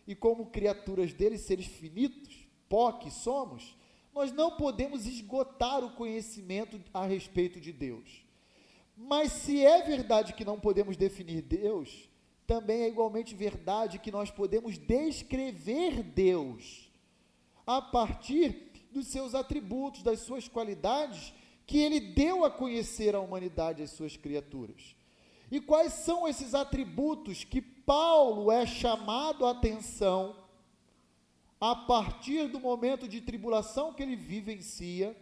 E 0.08 0.16
como 0.16 0.48
criaturas 0.48 1.14
dele, 1.14 1.38
seres 1.38 1.68
finitos, 1.68 2.48
pó 2.68 2.92
que 2.94 3.12
somos, 3.12 3.78
nós 4.14 4.32
não 4.32 4.58
podemos 4.58 5.06
esgotar 5.06 5.84
o 5.84 5.96
conhecimento 5.96 6.82
a 6.94 7.06
respeito 7.06 7.60
de 7.60 7.72
Deus. 7.72 8.26
Mas 8.98 9.32
se 9.32 9.64
é 9.64 9.82
verdade 9.84 10.34
que 10.34 10.44
não 10.44 10.60
podemos 10.60 10.98
definir 10.98 11.42
Deus, 11.42 12.10
também 12.46 12.82
é 12.82 12.88
igualmente 12.88 13.36
verdade 13.36 14.00
que 14.00 14.12
nós 14.12 14.32
podemos 14.32 14.78
descrever 14.78 16.04
Deus 16.04 16.92
a 17.66 17.82
partir 17.82 18.72
dos 18.92 19.08
seus 19.08 19.36
atributos, 19.36 20.02
das 20.02 20.22
suas 20.22 20.48
qualidades 20.48 21.32
que 21.66 21.78
ele 21.78 22.00
deu 22.00 22.44
a 22.44 22.50
conhecer 22.50 23.16
à 23.16 23.20
humanidade, 23.20 23.84
às 23.84 23.92
suas 23.92 24.18
criaturas. 24.18 24.96
E 25.52 25.62
quais 25.62 25.94
são 25.94 26.28
esses 26.28 26.56
atributos 26.56 27.44
que 27.44 27.62
Paulo 27.90 28.52
é 28.52 28.68
chamado 28.68 29.48
a 29.48 29.50
atenção 29.50 30.36
a 31.60 31.76
partir 31.76 32.48
do 32.48 32.60
momento 32.60 33.08
de 33.08 33.20
tribulação 33.20 33.92
que 33.96 34.04
ele 34.04 34.16
vivencia 34.16 35.18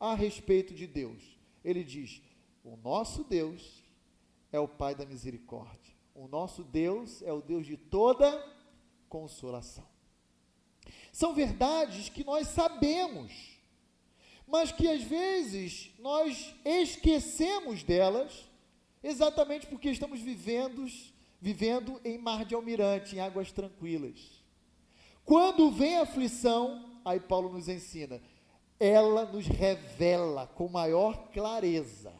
a 0.00 0.12
respeito 0.12 0.74
de 0.74 0.88
Deus. 0.88 1.22
Ele 1.64 1.84
diz: 1.84 2.20
O 2.64 2.76
nosso 2.78 3.22
Deus 3.22 3.84
é 4.50 4.58
o 4.58 4.66
Pai 4.66 4.92
da 4.92 5.06
misericórdia. 5.06 5.94
O 6.12 6.26
nosso 6.26 6.64
Deus 6.64 7.22
é 7.22 7.32
o 7.32 7.40
Deus 7.40 7.64
de 7.64 7.76
toda 7.76 8.44
consolação. 9.08 9.86
São 11.12 11.32
verdades 11.32 12.08
que 12.08 12.24
nós 12.24 12.48
sabemos, 12.48 13.56
mas 14.48 14.72
que 14.72 14.88
às 14.88 15.04
vezes 15.04 15.92
nós 16.00 16.56
esquecemos 16.64 17.84
delas, 17.84 18.50
exatamente 19.00 19.68
porque 19.68 19.88
estamos 19.88 20.20
vivendo, 20.20 20.84
vivendo 21.40 22.00
em 22.04 22.18
mar 22.18 22.44
de 22.44 22.54
almirante, 22.54 23.16
em 23.16 23.20
águas 23.20 23.50
tranquilas 23.50 24.40
quando 25.30 25.70
vem 25.70 25.96
a 25.96 26.02
aflição, 26.02 27.00
aí 27.04 27.20
Paulo 27.20 27.52
nos 27.52 27.68
ensina, 27.68 28.20
ela 28.80 29.24
nos 29.26 29.46
revela 29.46 30.48
com 30.48 30.68
maior 30.68 31.28
clareza 31.28 32.12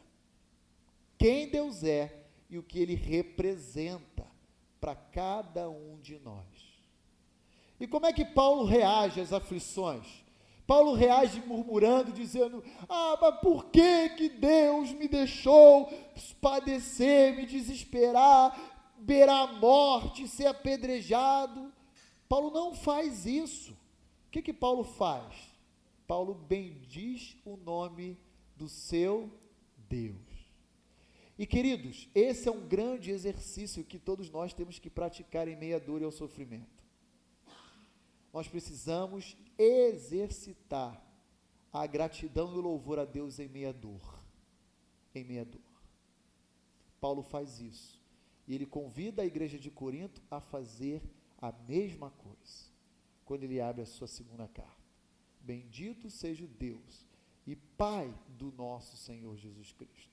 quem 1.17 1.49
Deus 1.49 1.83
é 1.83 2.25
e 2.49 2.57
o 2.57 2.63
que 2.63 2.79
ele 2.79 2.95
representa 2.95 4.25
para 4.79 4.95
cada 4.95 5.69
um 5.69 5.99
de 5.99 6.17
nós. 6.19 6.45
E 7.81 7.85
como 7.85 8.05
é 8.05 8.13
que 8.13 8.23
Paulo 8.23 8.63
reage 8.63 9.19
às 9.19 9.33
aflições? 9.33 10.07
Paulo 10.65 10.93
reage 10.93 11.41
murmurando, 11.41 12.13
dizendo: 12.13 12.63
Ah, 12.87 13.17
mas 13.21 13.41
por 13.41 13.65
que 13.65 14.07
que 14.11 14.29
Deus 14.29 14.93
me 14.93 15.09
deixou 15.09 15.91
padecer, 16.39 17.35
me 17.35 17.45
desesperar, 17.45 18.70
beirar 19.01 19.49
a 19.49 19.53
morte, 19.53 20.27
ser 20.27 20.47
apedrejado? 20.47 21.71
Paulo 22.29 22.51
não 22.51 22.73
faz 22.73 23.25
isso. 23.25 23.73
O 24.27 24.31
que 24.31 24.41
que 24.41 24.53
Paulo 24.53 24.83
faz? 24.83 25.35
Paulo 26.07 26.33
bendiz 26.33 27.35
o 27.45 27.57
nome 27.57 28.17
do 28.55 28.69
seu 28.69 29.29
Deus. 29.89 30.31
E 31.37 31.45
queridos, 31.45 32.07
esse 32.13 32.47
é 32.47 32.51
um 32.51 32.67
grande 32.67 33.11
exercício 33.11 33.83
que 33.83 33.97
todos 33.97 34.29
nós 34.29 34.53
temos 34.53 34.77
que 34.77 34.89
praticar 34.89 35.47
em 35.47 35.55
meia 35.55 35.79
dor 35.79 36.01
e 36.01 36.05
ao 36.05 36.11
sofrimento. 36.11 36.83
Nós 38.33 38.47
precisamos 38.47 39.35
exercitar 39.57 41.01
a 41.71 41.85
gratidão 41.87 42.53
e 42.53 42.57
o 42.57 42.61
louvor 42.61 42.99
a 42.99 43.05
Deus 43.05 43.39
em 43.39 43.47
meia 43.47 43.73
dor. 43.73 44.19
Em 45.15 45.23
meia 45.23 45.45
dor. 45.45 45.61
Paulo 46.99 47.23
faz 47.23 47.59
isso. 47.59 48.00
E 48.47 48.55
ele 48.55 48.65
convida 48.65 49.21
a 49.21 49.25
igreja 49.25 49.57
de 49.57 49.69
Corinto 49.69 50.21
a 50.29 50.39
fazer 50.39 51.01
a 51.37 51.51
mesma 51.67 52.09
coisa 52.11 52.71
quando 53.25 53.43
ele 53.43 53.61
abre 53.61 53.81
a 53.81 53.85
sua 53.85 54.07
segunda 54.07 54.47
carta. 54.47 54.81
Bendito 55.41 56.09
seja 56.09 56.45
Deus 56.59 57.05
e 57.47 57.55
Pai 57.55 58.13
do 58.29 58.51
nosso 58.51 58.97
Senhor 58.97 59.35
Jesus 59.37 59.71
Cristo. 59.71 60.11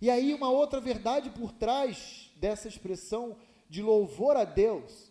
E 0.00 0.10
aí, 0.10 0.34
uma 0.34 0.50
outra 0.50 0.80
verdade 0.80 1.30
por 1.30 1.52
trás 1.52 2.30
dessa 2.36 2.68
expressão 2.68 3.36
de 3.68 3.82
louvor 3.82 4.36
a 4.36 4.44
Deus 4.44 5.10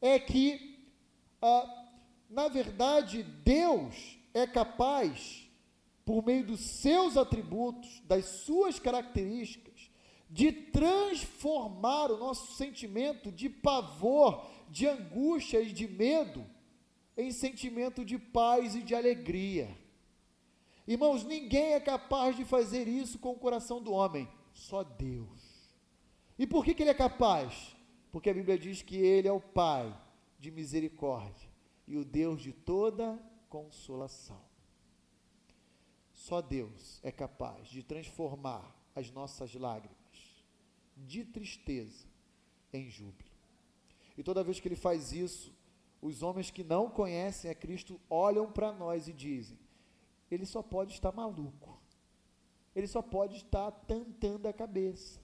é 0.00 0.18
que, 0.18 0.78
ah, 1.40 1.88
na 2.28 2.48
verdade, 2.48 3.22
Deus 3.22 4.18
é 4.34 4.46
capaz, 4.46 5.48
por 6.04 6.24
meio 6.24 6.44
dos 6.44 6.60
seus 6.60 7.16
atributos, 7.16 8.00
das 8.06 8.24
suas 8.24 8.78
características, 8.78 9.71
de 10.32 10.50
transformar 10.50 12.10
o 12.10 12.16
nosso 12.16 12.54
sentimento 12.54 13.30
de 13.30 13.50
pavor, 13.50 14.46
de 14.70 14.88
angústia 14.88 15.60
e 15.60 15.70
de 15.70 15.86
medo 15.86 16.46
em 17.14 17.30
sentimento 17.30 18.02
de 18.02 18.18
paz 18.18 18.74
e 18.74 18.82
de 18.82 18.94
alegria. 18.94 19.76
Irmãos, 20.86 21.22
ninguém 21.22 21.74
é 21.74 21.80
capaz 21.80 22.34
de 22.34 22.46
fazer 22.46 22.88
isso 22.88 23.18
com 23.18 23.32
o 23.32 23.38
coração 23.38 23.82
do 23.82 23.92
homem, 23.92 24.26
só 24.54 24.82
Deus. 24.82 25.76
E 26.38 26.46
por 26.46 26.64
que, 26.64 26.72
que 26.72 26.82
ele 26.82 26.90
é 26.90 26.94
capaz? 26.94 27.76
Porque 28.10 28.30
a 28.30 28.34
Bíblia 28.34 28.58
diz 28.58 28.80
que 28.80 28.96
ele 28.96 29.28
é 29.28 29.32
o 29.32 29.40
Pai 29.40 29.94
de 30.38 30.50
misericórdia 30.50 31.50
e 31.86 31.98
o 31.98 32.06
Deus 32.06 32.40
de 32.40 32.54
toda 32.54 33.22
consolação. 33.50 34.40
Só 36.10 36.40
Deus 36.40 37.00
é 37.02 37.12
capaz 37.12 37.68
de 37.68 37.82
transformar 37.82 38.74
as 38.94 39.10
nossas 39.10 39.54
lágrimas 39.54 40.01
de 40.96 41.24
tristeza 41.24 42.06
em 42.72 42.88
júbilo. 42.88 43.30
E 44.16 44.22
toda 44.22 44.44
vez 44.44 44.60
que 44.60 44.68
ele 44.68 44.76
faz 44.76 45.12
isso, 45.12 45.52
os 46.00 46.22
homens 46.22 46.50
que 46.50 46.64
não 46.64 46.90
conhecem 46.90 47.50
a 47.50 47.54
Cristo 47.54 48.00
olham 48.10 48.50
para 48.50 48.72
nós 48.72 49.08
e 49.08 49.12
dizem: 49.12 49.58
ele 50.30 50.44
só 50.44 50.62
pode 50.62 50.92
estar 50.92 51.12
maluco, 51.12 51.80
ele 52.74 52.86
só 52.86 53.00
pode 53.00 53.36
estar 53.36 53.70
tantando 53.70 54.48
a 54.48 54.52
cabeça, 54.52 55.20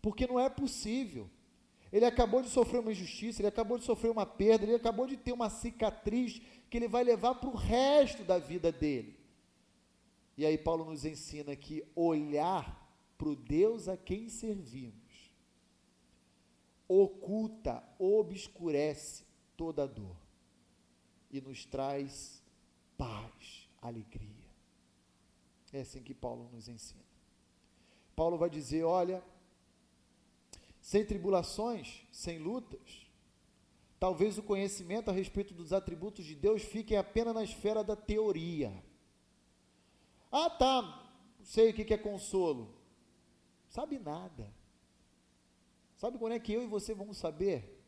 porque 0.00 0.26
não 0.26 0.38
é 0.38 0.48
possível. 0.48 1.28
Ele 1.92 2.06
acabou 2.06 2.40
de 2.40 2.48
sofrer 2.48 2.78
uma 2.78 2.92
injustiça, 2.92 3.42
ele 3.42 3.48
acabou 3.48 3.76
de 3.76 3.84
sofrer 3.84 4.10
uma 4.10 4.24
perda, 4.24 4.64
ele 4.64 4.74
acabou 4.74 5.06
de 5.06 5.14
ter 5.14 5.32
uma 5.32 5.50
cicatriz 5.50 6.40
que 6.70 6.78
ele 6.78 6.88
vai 6.88 7.04
levar 7.04 7.34
para 7.34 7.50
o 7.50 7.54
resto 7.54 8.24
da 8.24 8.38
vida 8.38 8.72
dele. 8.72 9.14
E 10.38 10.46
aí 10.46 10.56
Paulo 10.56 10.86
nos 10.86 11.04
ensina 11.04 11.54
que 11.54 11.84
olhar 11.94 12.81
para 13.16 13.28
o 13.28 13.36
Deus 13.36 13.88
a 13.88 13.96
quem 13.96 14.28
servimos 14.28 15.02
oculta, 17.00 17.82
obscurece 17.98 19.24
toda 19.56 19.88
dor 19.88 20.16
e 21.30 21.40
nos 21.40 21.64
traz 21.64 22.42
paz, 22.98 23.68
alegria. 23.80 24.52
É 25.72 25.80
assim 25.80 26.02
que 26.02 26.12
Paulo 26.12 26.50
nos 26.52 26.68
ensina. 26.68 27.02
Paulo 28.14 28.36
vai 28.36 28.50
dizer: 28.50 28.84
olha, 28.84 29.22
sem 30.80 31.04
tribulações, 31.06 32.06
sem 32.12 32.38
lutas, 32.38 33.06
talvez 33.98 34.36
o 34.36 34.42
conhecimento 34.42 35.10
a 35.10 35.14
respeito 35.14 35.54
dos 35.54 35.72
atributos 35.72 36.26
de 36.26 36.34
Deus 36.34 36.62
fique 36.62 36.94
apenas 36.94 37.34
na 37.34 37.42
esfera 37.42 37.82
da 37.82 37.96
teoria. 37.96 38.84
Ah, 40.30 40.50
tá, 40.50 41.10
sei 41.42 41.70
o 41.70 41.74
que 41.74 41.94
é 41.94 41.98
consolo. 41.98 42.81
Sabe 43.72 43.98
nada. 43.98 44.52
Sabe 45.96 46.18
quando 46.18 46.34
é 46.34 46.38
que 46.38 46.52
eu 46.52 46.62
e 46.62 46.66
você 46.66 46.92
vamos 46.92 47.16
saber? 47.16 47.82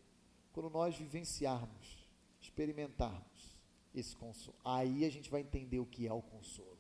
Quando 0.50 0.71
nós 0.71 0.97
vivenciarmos, 0.97 2.09
experimentarmos 2.41 3.55
esse 3.95 4.17
consolo. 4.17 4.57
Aí 4.64 5.05
a 5.05 5.11
gente 5.11 5.31
vai 5.31 5.43
entender 5.43 5.79
o 5.79 5.85
que 5.85 6.07
é 6.07 6.12
o 6.12 6.23
consolo. 6.23 6.79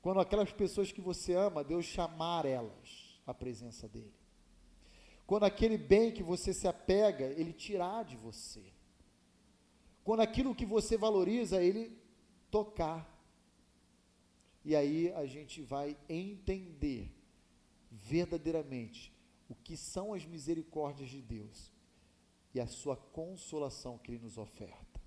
Quando 0.00 0.18
aquelas 0.18 0.50
pessoas 0.50 0.90
que 0.92 1.02
você 1.02 1.34
ama, 1.34 1.62
Deus 1.62 1.84
chamar 1.84 2.46
elas 2.46 3.20
à 3.26 3.34
presença 3.34 3.86
dele. 3.86 4.14
Quando 5.26 5.44
aquele 5.44 5.76
bem 5.76 6.10
que 6.10 6.22
você 6.22 6.54
se 6.54 6.66
apega, 6.66 7.26
ele 7.26 7.52
tirar 7.52 8.02
de 8.02 8.16
você. 8.16 8.64
Quando 10.02 10.20
aquilo 10.20 10.54
que 10.54 10.64
você 10.64 10.96
valoriza, 10.96 11.62
ele 11.62 12.00
tocar. 12.50 13.06
E 14.64 14.74
aí 14.74 15.12
a 15.12 15.26
gente 15.26 15.60
vai 15.60 15.98
entender 16.08 17.20
verdadeiramente 17.92 19.12
o 19.48 19.54
que 19.54 19.76
são 19.76 20.14
as 20.14 20.24
misericórdias 20.24 21.10
de 21.10 21.20
Deus 21.20 21.70
e 22.54 22.60
a 22.60 22.66
sua 22.66 22.96
consolação 22.96 23.98
que 23.98 24.10
Ele 24.10 24.22
nos 24.22 24.38
oferta. 24.38 25.00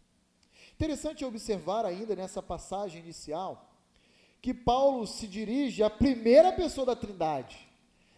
Interessante 0.73 1.25
observar 1.25 1.85
ainda 1.85 2.15
nessa 2.15 2.43
passagem 2.43 3.01
inicial 3.01 3.71
que 4.41 4.53
Paulo 4.53 5.07
se 5.07 5.27
dirige 5.27 5.81
à 5.81 5.89
primeira 5.89 6.51
pessoa 6.53 6.85
da 6.85 6.95
Trindade. 6.95 7.57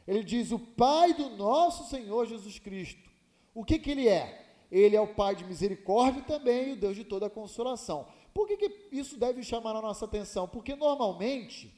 Ele 0.05 0.23
diz: 0.23 0.51
O 0.51 0.59
Pai 0.59 1.13
do 1.13 1.29
nosso 1.29 1.89
Senhor 1.89 2.25
Jesus 2.25 2.59
Cristo. 2.59 3.09
O 3.53 3.63
que, 3.63 3.79
que 3.79 3.91
ele 3.91 4.07
é? 4.07 4.45
Ele 4.69 4.95
é 4.95 5.01
o 5.01 5.13
Pai 5.13 5.35
de 5.35 5.45
misericórdia 5.45 6.19
e 6.19 6.25
também 6.25 6.73
o 6.73 6.75
Deus 6.75 6.95
de 6.95 7.03
toda 7.03 7.29
consolação. 7.29 8.07
Por 8.33 8.47
que, 8.47 8.57
que 8.57 8.89
isso 8.91 9.17
deve 9.17 9.41
chamar 9.43 9.75
a 9.75 9.81
nossa 9.81 10.05
atenção? 10.05 10.47
Porque 10.47 10.75
normalmente 10.75 11.73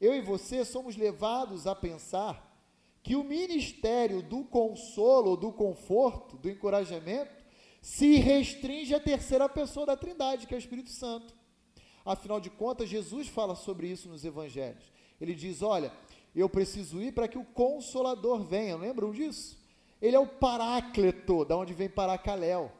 eu 0.00 0.14
e 0.14 0.20
você 0.20 0.64
somos 0.64 0.96
levados 0.96 1.66
a 1.66 1.74
pensar 1.74 2.48
que 3.02 3.16
o 3.16 3.24
ministério 3.24 4.22
do 4.22 4.44
consolo, 4.44 5.36
do 5.36 5.52
conforto, 5.52 6.36
do 6.36 6.48
encorajamento, 6.48 7.32
se 7.80 8.16
restringe 8.16 8.94
à 8.94 9.00
terceira 9.00 9.48
pessoa 9.48 9.86
da 9.86 9.96
Trindade, 9.96 10.46
que 10.46 10.54
é 10.54 10.56
o 10.56 10.58
Espírito 10.58 10.90
Santo. 10.90 11.34
Afinal 12.04 12.40
de 12.40 12.50
contas, 12.50 12.88
Jesus 12.88 13.28
fala 13.28 13.54
sobre 13.54 13.88
isso 13.88 14.08
nos 14.08 14.24
evangelhos. 14.24 14.92
Ele 15.20 15.34
diz: 15.34 15.62
Olha, 15.62 15.92
eu 16.34 16.48
preciso 16.48 17.00
ir 17.02 17.12
para 17.12 17.28
que 17.28 17.38
o 17.38 17.44
consolador 17.44 18.42
venha. 18.44 18.76
Lembram 18.76 19.10
disso? 19.10 19.58
Ele 20.00 20.14
é 20.14 20.18
o 20.18 20.26
parácleto, 20.26 21.44
da 21.44 21.56
onde 21.56 21.74
vem 21.74 21.88
paracaléu. 21.88 22.70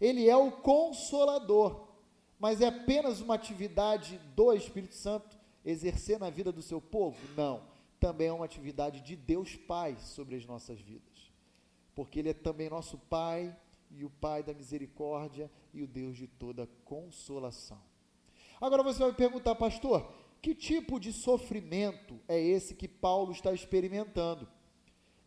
Ele 0.00 0.28
é 0.28 0.36
o 0.36 0.50
consolador, 0.52 1.88
mas 2.38 2.60
é 2.60 2.68
apenas 2.68 3.20
uma 3.20 3.34
atividade 3.34 4.18
do 4.34 4.52
Espírito 4.52 4.94
Santo 4.94 5.35
exercer 5.66 6.18
na 6.18 6.30
vida 6.30 6.50
do 6.50 6.62
seu 6.62 6.80
povo? 6.80 7.18
Não 7.36 7.76
também 7.98 8.28
é 8.28 8.32
uma 8.32 8.44
atividade 8.44 9.00
de 9.00 9.16
Deus 9.16 9.56
Pai 9.56 9.96
sobre 9.98 10.36
as 10.36 10.44
nossas 10.44 10.80
vidas. 10.80 11.32
Porque 11.94 12.18
Ele 12.18 12.30
é 12.30 12.34
também 12.34 12.68
nosso 12.68 12.98
Pai 12.98 13.56
e 13.90 14.04
o 14.04 14.10
Pai 14.10 14.42
da 14.42 14.52
misericórdia 14.52 15.50
e 15.72 15.82
o 15.82 15.86
Deus 15.86 16.16
de 16.16 16.26
toda 16.26 16.68
consolação. 16.84 17.80
Agora 18.60 18.82
você 18.82 19.00
vai 19.00 19.12
perguntar, 19.12 19.54
pastor, 19.54 20.12
que 20.42 20.54
tipo 20.54 21.00
de 21.00 21.12
sofrimento 21.12 22.20
é 22.28 22.40
esse 22.40 22.74
que 22.74 22.88
Paulo 22.88 23.32
está 23.32 23.52
experimentando? 23.52 24.48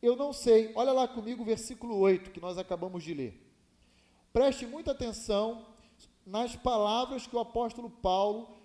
Eu 0.01 0.15
não 0.15 0.31
sei, 0.31 0.71
olha 0.75 0.93
lá 0.93 1.07
comigo 1.07 1.41
o 1.41 1.45
versículo 1.45 1.97
8 1.97 2.31
que 2.31 2.39
nós 2.39 2.57
acabamos 2.57 3.03
de 3.03 3.13
ler. 3.13 3.45
Preste 4.31 4.65
muita 4.65 4.91
atenção 4.91 5.67
nas 6.25 6.55
palavras 6.55 7.27
que 7.27 7.35
o 7.35 7.39
apóstolo 7.39 7.89
Paulo 7.89 8.58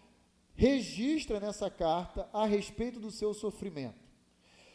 registra 0.54 1.40
nessa 1.40 1.68
carta 1.68 2.28
a 2.32 2.46
respeito 2.46 3.00
do 3.00 3.10
seu 3.10 3.34
sofrimento. 3.34 4.02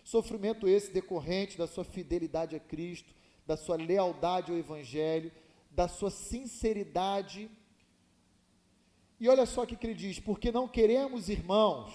Sofrimento 0.04 0.68
esse 0.68 0.92
decorrente 0.92 1.58
da 1.58 1.68
sua 1.68 1.84
fidelidade 1.84 2.56
a 2.56 2.60
Cristo, 2.60 3.14
da 3.46 3.56
sua 3.56 3.76
lealdade 3.76 4.52
ao 4.52 4.58
Evangelho, 4.58 5.32
da 5.72 5.88
sua 5.88 6.12
sinceridade. 6.12 7.50
E 9.20 9.30
olha 9.30 9.46
só 9.46 9.64
o 9.64 9.68
que 9.68 9.86
ele 9.86 9.94
diz: 9.94 10.20
porque 10.20 10.52
não 10.52 10.68
queremos, 10.68 11.30
irmãos, 11.30 11.94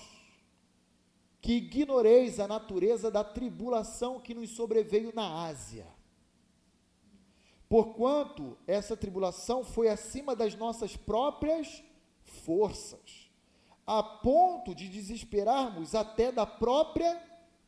que 1.41 1.55
ignoreis 1.55 2.41
a 2.41 2.49
natureza 2.49 3.11
da 3.11 3.23
tribulação 3.23 4.21
que 4.21 4.35
nos 4.35 4.51
sobreveio 4.51 5.13
na 5.15 5.45
Ásia. 5.45 5.87
Porquanto 7.69 8.57
essa 8.67 8.97
tribulação 8.97 9.65
foi 9.65 9.89
acima 9.89 10.37
das 10.37 10.55
nossas 10.55 10.97
próprias 10.97 11.83
forças 12.23 13.24
a 13.87 14.03
ponto 14.03 14.75
de 14.75 14.89
desesperarmos 14.89 15.95
até 15.95 16.33
da 16.33 16.47
própria 16.47 17.21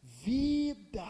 vida. 0.02 1.04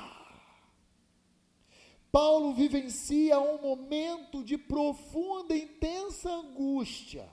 Paulo 2.11 2.55
vivencia 2.55 3.39
um 3.39 3.61
momento 3.61 4.43
de 4.43 4.57
profunda 4.57 5.55
e 5.55 5.65
intensa 5.65 6.31
angústia, 6.31 7.29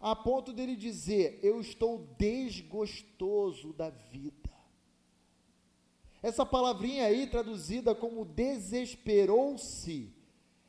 a 0.00 0.14
ponto 0.14 0.52
dele 0.52 0.76
dizer: 0.76 1.38
Eu 1.42 1.60
estou 1.60 2.06
desgostoso 2.18 3.72
da 3.72 3.90
vida. 3.90 4.52
Essa 6.22 6.44
palavrinha 6.44 7.04
aí, 7.04 7.26
traduzida 7.26 7.94
como 7.94 8.24
desesperou-se, 8.24 10.10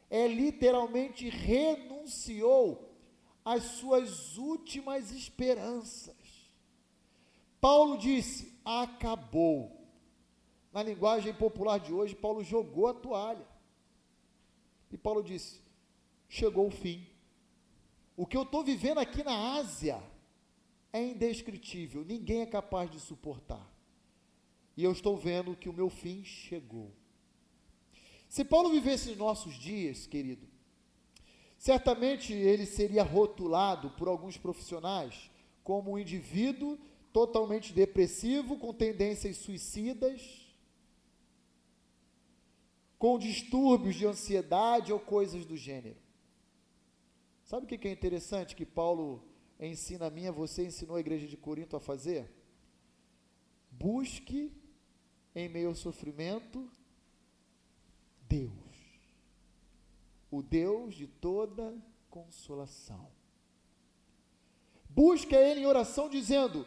é 0.09 0.27
literalmente 0.27 1.29
renunciou 1.29 2.94
as 3.45 3.63
suas 3.63 4.37
últimas 4.37 5.11
esperanças. 5.11 6.15
Paulo 7.61 7.97
disse: 7.97 8.59
acabou. 8.65 9.71
Na 10.73 10.83
linguagem 10.83 11.33
popular 11.33 11.77
de 11.79 11.93
hoje, 11.93 12.15
Paulo 12.15 12.43
jogou 12.43 12.87
a 12.87 12.93
toalha. 12.93 13.47
E 14.91 14.97
Paulo 14.97 15.23
disse: 15.23 15.61
chegou 16.27 16.67
o 16.67 16.71
fim. 16.71 17.07
O 18.17 18.25
que 18.25 18.35
eu 18.35 18.43
estou 18.43 18.63
vivendo 18.63 18.97
aqui 18.97 19.23
na 19.23 19.55
Ásia 19.55 20.01
é 20.91 21.03
indescritível, 21.03 22.03
ninguém 22.05 22.41
é 22.41 22.45
capaz 22.45 22.89
de 22.89 22.99
suportar. 22.99 23.69
E 24.77 24.83
eu 24.83 24.91
estou 24.91 25.17
vendo 25.17 25.55
que 25.55 25.69
o 25.69 25.73
meu 25.73 25.89
fim 25.89 26.23
chegou. 26.23 26.91
Se 28.29 28.43
Paulo 28.43 28.69
vivesse 28.69 29.11
os 29.11 29.17
nossos 29.17 29.55
dias, 29.55 30.07
querido, 30.07 30.47
Certamente 31.57 32.33
ele 32.33 32.65
seria 32.65 33.03
rotulado 33.03 33.89
por 33.91 34.07
alguns 34.07 34.37
profissionais 34.37 35.31
como 35.63 35.91
um 35.91 35.99
indivíduo 35.99 36.77
totalmente 37.11 37.73
depressivo, 37.73 38.57
com 38.57 38.73
tendências 38.73 39.37
suicidas, 39.37 40.45
com 42.99 43.17
distúrbios 43.17 43.95
de 43.95 44.05
ansiedade 44.05 44.91
ou 44.91 44.99
coisas 44.99 45.45
do 45.45 45.55
gênero. 45.55 45.97
Sabe 47.45 47.65
o 47.65 47.67
que 47.67 47.87
é 47.87 47.91
interessante 47.91 48.55
que 48.55 48.65
Paulo 48.65 49.23
ensina 49.59 50.07
a 50.07 50.09
mim, 50.09 50.27
a 50.27 50.31
você 50.31 50.65
ensinou 50.65 50.97
a 50.97 50.99
igreja 50.99 51.27
de 51.27 51.37
Corinto 51.37 51.75
a 51.75 51.79
fazer? 51.79 52.29
Busque 53.71 54.51
em 55.33 55.47
meio 55.47 55.69
ao 55.69 55.75
sofrimento 55.75 56.69
Deus, 58.27 58.51
o 60.31 60.41
Deus 60.41 60.95
de 60.95 61.07
toda 61.07 61.75
consolação. 62.09 63.09
Busca 64.89 65.35
Ele 65.35 65.61
em 65.61 65.65
oração, 65.65 66.09
dizendo: 66.09 66.65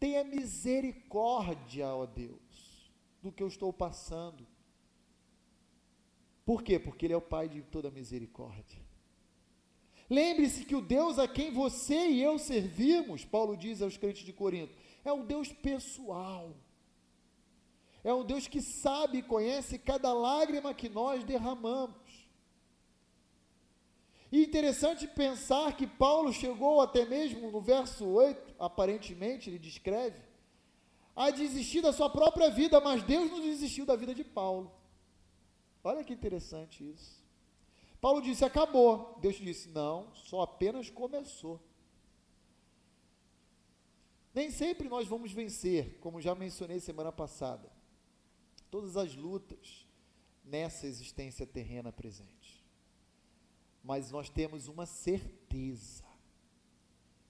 Tenha 0.00 0.24
misericórdia, 0.24 1.88
ó 1.88 2.06
Deus, 2.06 2.90
do 3.22 3.30
que 3.30 3.42
eu 3.42 3.48
estou 3.48 3.72
passando. 3.72 4.46
Por 6.44 6.62
quê? 6.62 6.78
Porque 6.78 7.06
Ele 7.06 7.14
é 7.14 7.16
o 7.16 7.20
Pai 7.20 7.48
de 7.48 7.62
toda 7.62 7.90
misericórdia. 7.90 8.82
Lembre-se 10.10 10.64
que 10.64 10.74
o 10.74 10.80
Deus 10.80 11.18
a 11.18 11.28
quem 11.28 11.52
você 11.52 12.08
e 12.08 12.22
eu 12.22 12.38
servimos, 12.38 13.24
Paulo 13.24 13.56
diz 13.56 13.82
aos 13.82 13.98
crentes 13.98 14.24
de 14.24 14.32
Corinto, 14.32 14.74
é 15.04 15.12
um 15.12 15.24
Deus 15.24 15.52
pessoal. 15.52 16.56
É 18.02 18.14
um 18.14 18.24
Deus 18.24 18.48
que 18.48 18.62
sabe 18.62 19.18
e 19.18 19.22
conhece 19.22 19.78
cada 19.78 20.12
lágrima 20.12 20.72
que 20.72 20.88
nós 20.88 21.24
derramamos. 21.24 21.96
E 24.30 24.44
interessante 24.44 25.06
pensar 25.06 25.74
que 25.76 25.86
Paulo 25.86 26.32
chegou 26.32 26.80
até 26.80 27.06
mesmo 27.06 27.50
no 27.50 27.60
verso 27.60 28.06
8, 28.06 28.54
aparentemente 28.58 29.48
ele 29.48 29.58
descreve, 29.58 30.20
a 31.16 31.30
desistir 31.30 31.80
da 31.80 31.92
sua 31.92 32.10
própria 32.10 32.50
vida, 32.50 32.80
mas 32.80 33.02
Deus 33.02 33.30
não 33.30 33.40
desistiu 33.40 33.86
da 33.86 33.96
vida 33.96 34.14
de 34.14 34.22
Paulo. 34.22 34.70
Olha 35.82 36.04
que 36.04 36.12
interessante 36.12 36.88
isso. 36.88 37.24
Paulo 38.00 38.20
disse: 38.20 38.44
acabou. 38.44 39.18
Deus 39.20 39.36
disse: 39.36 39.68
não, 39.70 40.14
só 40.14 40.42
apenas 40.42 40.90
começou. 40.90 41.60
Nem 44.34 44.50
sempre 44.50 44.88
nós 44.88 45.08
vamos 45.08 45.32
vencer, 45.32 45.98
como 45.98 46.20
já 46.20 46.34
mencionei 46.34 46.78
semana 46.78 47.10
passada, 47.10 47.72
todas 48.70 48.96
as 48.96 49.16
lutas 49.16 49.88
nessa 50.44 50.86
existência 50.86 51.46
terrena 51.46 51.90
presente. 51.90 52.37
Mas 53.88 54.10
nós 54.10 54.28
temos 54.28 54.68
uma 54.68 54.84
certeza 54.84 56.04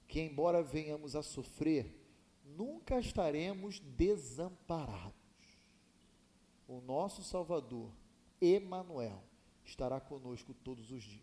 que, 0.09 0.21
embora 0.21 0.61
venhamos 0.61 1.14
a 1.14 1.23
sofrer, 1.23 1.97
nunca 2.44 2.99
estaremos 2.99 3.79
desamparados. 3.79 5.14
O 6.66 6.81
nosso 6.81 7.23
Salvador, 7.23 7.92
Emanuel, 8.40 9.23
estará 9.64 10.01
conosco 10.01 10.53
todos 10.53 10.90
os 10.90 11.05
dias. 11.05 11.23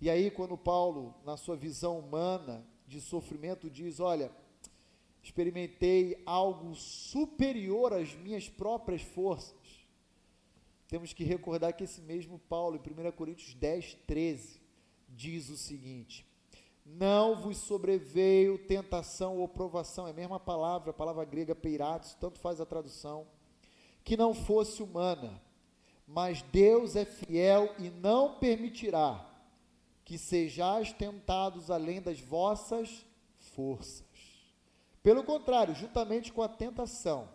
E 0.00 0.10
aí, 0.10 0.28
quando 0.28 0.58
Paulo, 0.58 1.14
na 1.24 1.36
sua 1.36 1.54
visão 1.54 2.00
humana 2.00 2.66
de 2.88 3.00
sofrimento, 3.00 3.70
diz: 3.70 4.00
Olha, 4.00 4.32
experimentei 5.22 6.20
algo 6.26 6.74
superior 6.74 7.92
às 7.92 8.12
minhas 8.12 8.48
próprias 8.48 9.02
forças. 9.02 9.65
Temos 10.88 11.12
que 11.12 11.24
recordar 11.24 11.72
que 11.72 11.84
esse 11.84 12.00
mesmo 12.00 12.38
Paulo, 12.38 12.76
em 12.76 13.08
1 13.08 13.12
Coríntios 13.12 13.54
10, 13.54 13.94
13, 14.06 14.60
diz 15.08 15.48
o 15.48 15.56
seguinte: 15.56 16.26
Não 16.84 17.40
vos 17.40 17.56
sobreveio 17.58 18.58
tentação 18.66 19.38
ou 19.38 19.48
provação, 19.48 20.06
é 20.06 20.10
a 20.10 20.14
mesma 20.14 20.38
palavra, 20.38 20.90
a 20.90 20.94
palavra 20.94 21.24
grega 21.24 21.54
peiratos, 21.54 22.14
tanto 22.14 22.38
faz 22.38 22.60
a 22.60 22.66
tradução 22.66 23.26
que 24.04 24.16
não 24.16 24.32
fosse 24.32 24.84
humana, 24.84 25.42
mas 26.06 26.40
Deus 26.42 26.94
é 26.94 27.04
fiel 27.04 27.74
e 27.76 27.90
não 27.90 28.38
permitirá 28.38 29.28
que 30.04 30.16
sejais 30.16 30.92
tentados 30.92 31.72
além 31.72 32.00
das 32.00 32.20
vossas 32.20 33.04
forças. 33.36 34.06
Pelo 35.02 35.24
contrário, 35.24 35.74
juntamente 35.74 36.32
com 36.32 36.42
a 36.42 36.48
tentação, 36.48 37.28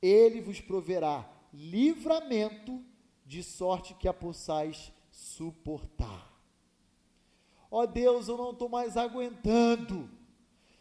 ele 0.00 0.40
vos 0.40 0.58
proverá 0.58 1.30
livramento 1.52 2.84
de 3.26 3.42
sorte 3.42 3.94
que 3.94 4.08
a 4.08 4.12
possais 4.12 4.92
suportar. 5.10 6.32
Ó 7.70 7.86
Deus, 7.86 8.28
eu 8.28 8.36
não 8.36 8.50
estou 8.50 8.68
mais 8.68 8.96
aguentando. 8.96 10.08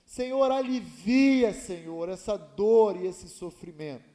Senhor, 0.05 0.51
alivia, 0.51 1.53
Senhor, 1.53 2.09
essa 2.09 2.37
dor 2.37 2.97
e 2.97 3.07
esse 3.07 3.29
sofrimento. 3.29 4.11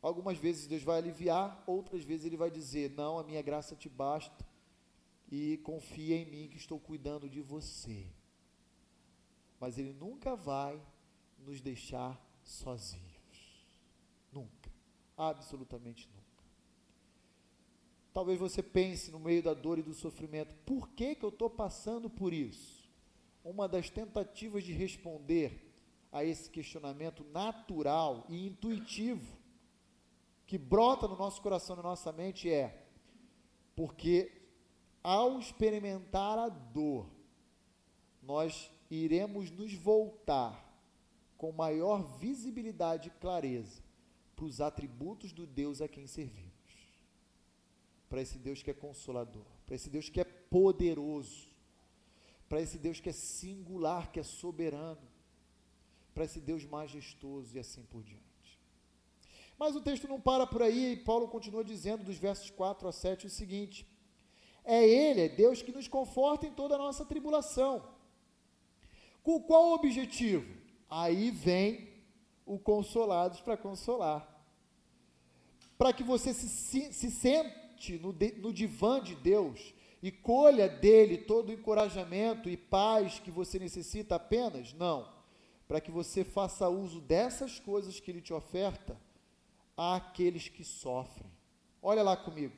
Algumas 0.00 0.38
vezes 0.38 0.66
Deus 0.66 0.82
vai 0.82 0.98
aliviar, 0.98 1.62
outras 1.66 2.02
vezes 2.02 2.26
Ele 2.26 2.36
vai 2.36 2.50
dizer: 2.50 2.90
Não, 2.96 3.18
a 3.18 3.22
minha 3.22 3.42
graça 3.42 3.76
te 3.76 3.88
basta 3.88 4.44
e 5.30 5.58
confia 5.58 6.16
em 6.16 6.24
mim 6.24 6.48
que 6.48 6.56
estou 6.56 6.80
cuidando 6.80 7.28
de 7.28 7.40
você. 7.40 8.06
Mas 9.60 9.78
Ele 9.78 9.92
nunca 9.92 10.34
vai 10.34 10.80
nos 11.38 11.60
deixar 11.60 12.18
sozinhos. 12.42 13.11
Absolutamente 15.22 16.08
nunca. 16.08 16.22
Talvez 18.12 18.40
você 18.40 18.60
pense 18.60 19.12
no 19.12 19.20
meio 19.20 19.40
da 19.40 19.54
dor 19.54 19.78
e 19.78 19.82
do 19.82 19.94
sofrimento: 19.94 20.52
por 20.66 20.88
que, 20.88 21.14
que 21.14 21.24
eu 21.24 21.28
estou 21.28 21.48
passando 21.48 22.10
por 22.10 22.32
isso? 22.32 22.90
Uma 23.44 23.68
das 23.68 23.88
tentativas 23.88 24.64
de 24.64 24.72
responder 24.72 25.72
a 26.10 26.24
esse 26.24 26.50
questionamento 26.50 27.22
natural 27.32 28.26
e 28.28 28.48
intuitivo 28.48 29.38
que 30.44 30.58
brota 30.58 31.06
no 31.06 31.16
nosso 31.16 31.40
coração, 31.40 31.76
na 31.76 31.82
nossa 31.82 32.10
mente 32.10 32.50
é 32.50 32.84
porque 33.76 34.42
ao 35.04 35.38
experimentar 35.38 36.36
a 36.36 36.48
dor, 36.48 37.08
nós 38.20 38.70
iremos 38.90 39.52
nos 39.52 39.72
voltar 39.72 40.68
com 41.38 41.52
maior 41.52 42.02
visibilidade 42.18 43.08
e 43.08 43.12
clareza 43.20 43.91
para 44.34 44.44
os 44.44 44.60
atributos 44.60 45.32
do 45.32 45.46
Deus 45.46 45.80
a 45.80 45.88
quem 45.88 46.06
servimos. 46.06 46.52
Para 48.08 48.20
esse 48.20 48.38
Deus 48.38 48.62
que 48.62 48.70
é 48.70 48.74
consolador, 48.74 49.46
para 49.66 49.74
esse 49.74 49.88
Deus 49.88 50.08
que 50.08 50.20
é 50.20 50.24
poderoso, 50.24 51.48
para 52.48 52.60
esse 52.60 52.78
Deus 52.78 53.00
que 53.00 53.08
é 53.08 53.12
singular, 53.12 54.12
que 54.12 54.20
é 54.20 54.22
soberano, 54.22 55.00
para 56.14 56.24
esse 56.24 56.40
Deus 56.40 56.64
majestoso 56.64 57.56
e 57.56 57.58
assim 57.58 57.82
por 57.84 58.02
diante. 58.02 58.22
Mas 59.58 59.76
o 59.76 59.80
texto 59.80 60.08
não 60.08 60.20
para 60.20 60.46
por 60.46 60.62
aí, 60.62 60.92
e 60.92 60.96
Paulo 60.96 61.28
continua 61.28 61.64
dizendo, 61.64 62.04
dos 62.04 62.18
versos 62.18 62.50
4 62.50 62.88
a 62.88 62.92
7, 62.92 63.26
o 63.26 63.30
seguinte: 63.30 63.86
É 64.64 64.84
Ele, 64.84 65.22
é 65.22 65.28
Deus, 65.28 65.62
que 65.62 65.72
nos 65.72 65.88
conforta 65.88 66.46
em 66.46 66.52
toda 66.52 66.74
a 66.74 66.78
nossa 66.78 67.04
tribulação. 67.04 67.88
Com 69.22 69.40
qual 69.40 69.72
objetivo? 69.72 70.52
Aí 70.90 71.30
vem 71.30 71.91
o 72.46 72.58
Consolados 72.58 73.40
para 73.40 73.56
consolar. 73.56 74.28
Para 75.78 75.92
que 75.92 76.02
você 76.02 76.32
se, 76.32 76.48
se, 76.48 76.92
se 76.92 77.10
sente 77.10 77.98
no, 77.98 78.14
no 78.40 78.52
divã 78.52 79.02
de 79.02 79.14
Deus 79.16 79.74
e 80.02 80.10
colha 80.10 80.68
dele 80.68 81.18
todo 81.18 81.48
o 81.48 81.52
encorajamento 81.52 82.48
e 82.48 82.56
paz 82.56 83.18
que 83.18 83.30
você 83.30 83.58
necessita 83.58 84.16
apenas? 84.16 84.72
Não. 84.72 85.08
Para 85.66 85.80
que 85.80 85.90
você 85.90 86.24
faça 86.24 86.68
uso 86.68 87.00
dessas 87.00 87.58
coisas 87.58 87.98
que 87.98 88.10
ele 88.10 88.20
te 88.20 88.32
oferta 88.32 88.96
àqueles 89.76 90.48
que 90.48 90.64
sofrem. 90.64 91.30
Olha 91.80 92.02
lá 92.02 92.16
comigo. 92.16 92.54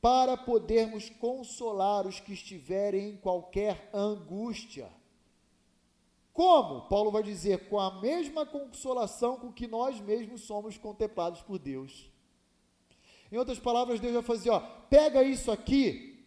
Para 0.00 0.36
podermos 0.36 1.10
consolar 1.10 2.06
os 2.06 2.20
que 2.20 2.32
estiverem 2.32 3.10
em 3.10 3.16
qualquer 3.16 3.90
angústia. 3.92 4.90
Como? 6.32 6.88
Paulo 6.88 7.10
vai 7.10 7.22
dizer, 7.22 7.68
com 7.68 7.78
a 7.78 8.00
mesma 8.00 8.46
consolação 8.46 9.36
com 9.36 9.52
que 9.52 9.66
nós 9.66 10.00
mesmos 10.00 10.42
somos 10.42 10.78
contemplados 10.78 11.42
por 11.42 11.58
Deus. 11.58 12.10
Em 13.30 13.36
outras 13.36 13.58
palavras, 13.58 14.00
Deus 14.00 14.14
vai 14.14 14.22
fazer, 14.22 14.50
ó, 14.50 14.60
pega 14.88 15.22
isso 15.22 15.50
aqui, 15.50 16.26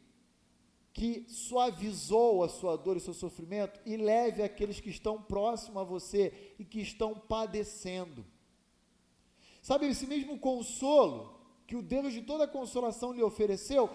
que 0.94 1.26
suavizou 1.28 2.44
a 2.44 2.50
sua 2.50 2.78
dor 2.78 2.98
e 2.98 3.00
seu 3.00 3.14
sofrimento, 3.14 3.80
e 3.86 3.98
leve 3.98 4.44
aqueles 4.44 4.80
que 4.80 4.90
estão 4.90 5.22
próximos 5.22 5.82
a 5.82 5.84
você 5.84 6.54
e 6.60 6.64
que 6.64 6.80
estão 6.80 7.16
padecendo. 7.16 8.26
Sabe, 9.62 9.88
esse 9.88 10.06
mesmo 10.06 10.38
consolo 10.38 11.40
que 11.66 11.76
o 11.76 11.82
Deus 11.82 12.14
de 12.14 12.22
toda 12.22 12.48
consolação 12.48 13.14
lhe 13.14 13.24
ofereceu, 13.24 13.90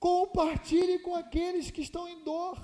compartilhe 0.00 0.98
com 0.98 1.14
aqueles 1.14 1.70
que 1.70 1.82
estão 1.82 2.08
em 2.08 2.22
dor. 2.24 2.58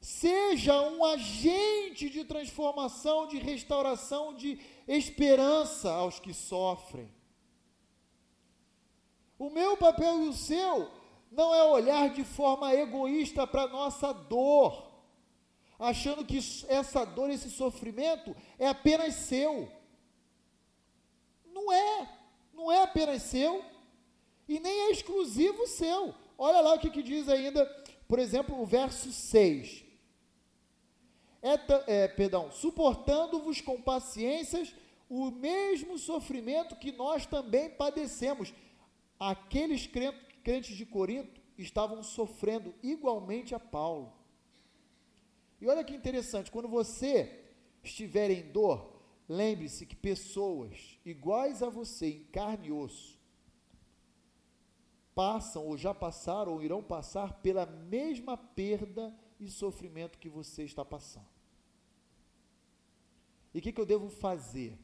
Seja 0.00 0.80
um 0.80 1.04
agente 1.04 2.08
de 2.08 2.24
transformação, 2.24 3.26
de 3.26 3.38
restauração, 3.38 4.32
de 4.34 4.58
esperança 4.88 5.92
aos 5.92 6.18
que 6.18 6.32
sofrem. 6.32 7.12
O 9.38 9.50
meu 9.50 9.76
papel 9.76 10.24
e 10.24 10.28
o 10.28 10.32
seu 10.32 10.90
não 11.30 11.54
é 11.54 11.62
olhar 11.62 12.08
de 12.08 12.24
forma 12.24 12.74
egoísta 12.74 13.46
para 13.46 13.68
nossa 13.68 14.12
dor, 14.12 14.90
achando 15.78 16.24
que 16.24 16.38
essa 16.68 17.04
dor, 17.04 17.30
esse 17.30 17.50
sofrimento 17.50 18.34
é 18.58 18.68
apenas 18.68 19.14
seu. 19.14 19.70
Não 21.44 21.70
é, 21.70 22.08
não 22.54 22.72
é 22.72 22.82
apenas 22.82 23.22
seu. 23.22 23.62
E 24.48 24.58
nem 24.58 24.80
é 24.80 24.90
exclusivo 24.92 25.66
seu. 25.66 26.14
Olha 26.38 26.60
lá 26.62 26.74
o 26.74 26.78
que, 26.78 26.88
que 26.88 27.02
diz 27.02 27.28
ainda, 27.28 27.66
por 28.08 28.18
exemplo, 28.18 28.58
o 28.58 28.64
verso 28.64 29.12
6. 29.12 29.89
É, 31.42 32.02
é, 32.02 32.08
perdão, 32.08 32.50
suportando-vos 32.50 33.60
com 33.60 33.80
paciências 33.80 34.74
o 35.08 35.30
mesmo 35.30 35.98
sofrimento 35.98 36.76
que 36.76 36.92
nós 36.92 37.26
também 37.26 37.70
padecemos. 37.70 38.52
Aqueles 39.18 39.86
crentes 39.86 40.76
de 40.76 40.86
Corinto 40.86 41.40
estavam 41.58 42.02
sofrendo 42.02 42.74
igualmente 42.82 43.54
a 43.54 43.60
Paulo. 43.60 44.12
E 45.60 45.66
olha 45.66 45.84
que 45.84 45.94
interessante, 45.94 46.50
quando 46.50 46.68
você 46.68 47.44
estiver 47.82 48.30
em 48.30 48.50
dor, 48.50 49.02
lembre-se 49.28 49.84
que 49.84 49.96
pessoas 49.96 50.98
iguais 51.04 51.62
a 51.62 51.68
você, 51.68 52.08
em 52.08 52.24
carne 52.24 52.68
e 52.68 52.72
osso, 52.72 53.18
passam 55.14 55.66
ou 55.66 55.76
já 55.76 55.92
passaram 55.92 56.52
ou 56.52 56.62
irão 56.62 56.82
passar 56.82 57.40
pela 57.42 57.66
mesma 57.66 58.36
perda 58.36 59.14
e 59.38 59.48
sofrimento 59.48 60.18
que 60.18 60.28
você 60.28 60.62
está 60.64 60.84
passando. 60.84 61.29
E 63.52 63.58
o 63.58 63.62
que, 63.62 63.72
que 63.72 63.80
eu 63.80 63.86
devo 63.86 64.08
fazer? 64.08 64.78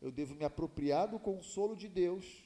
Eu 0.00 0.10
devo 0.10 0.34
me 0.34 0.44
apropriar 0.44 1.08
do 1.08 1.18
consolo 1.18 1.74
de 1.74 1.88
Deus, 1.88 2.44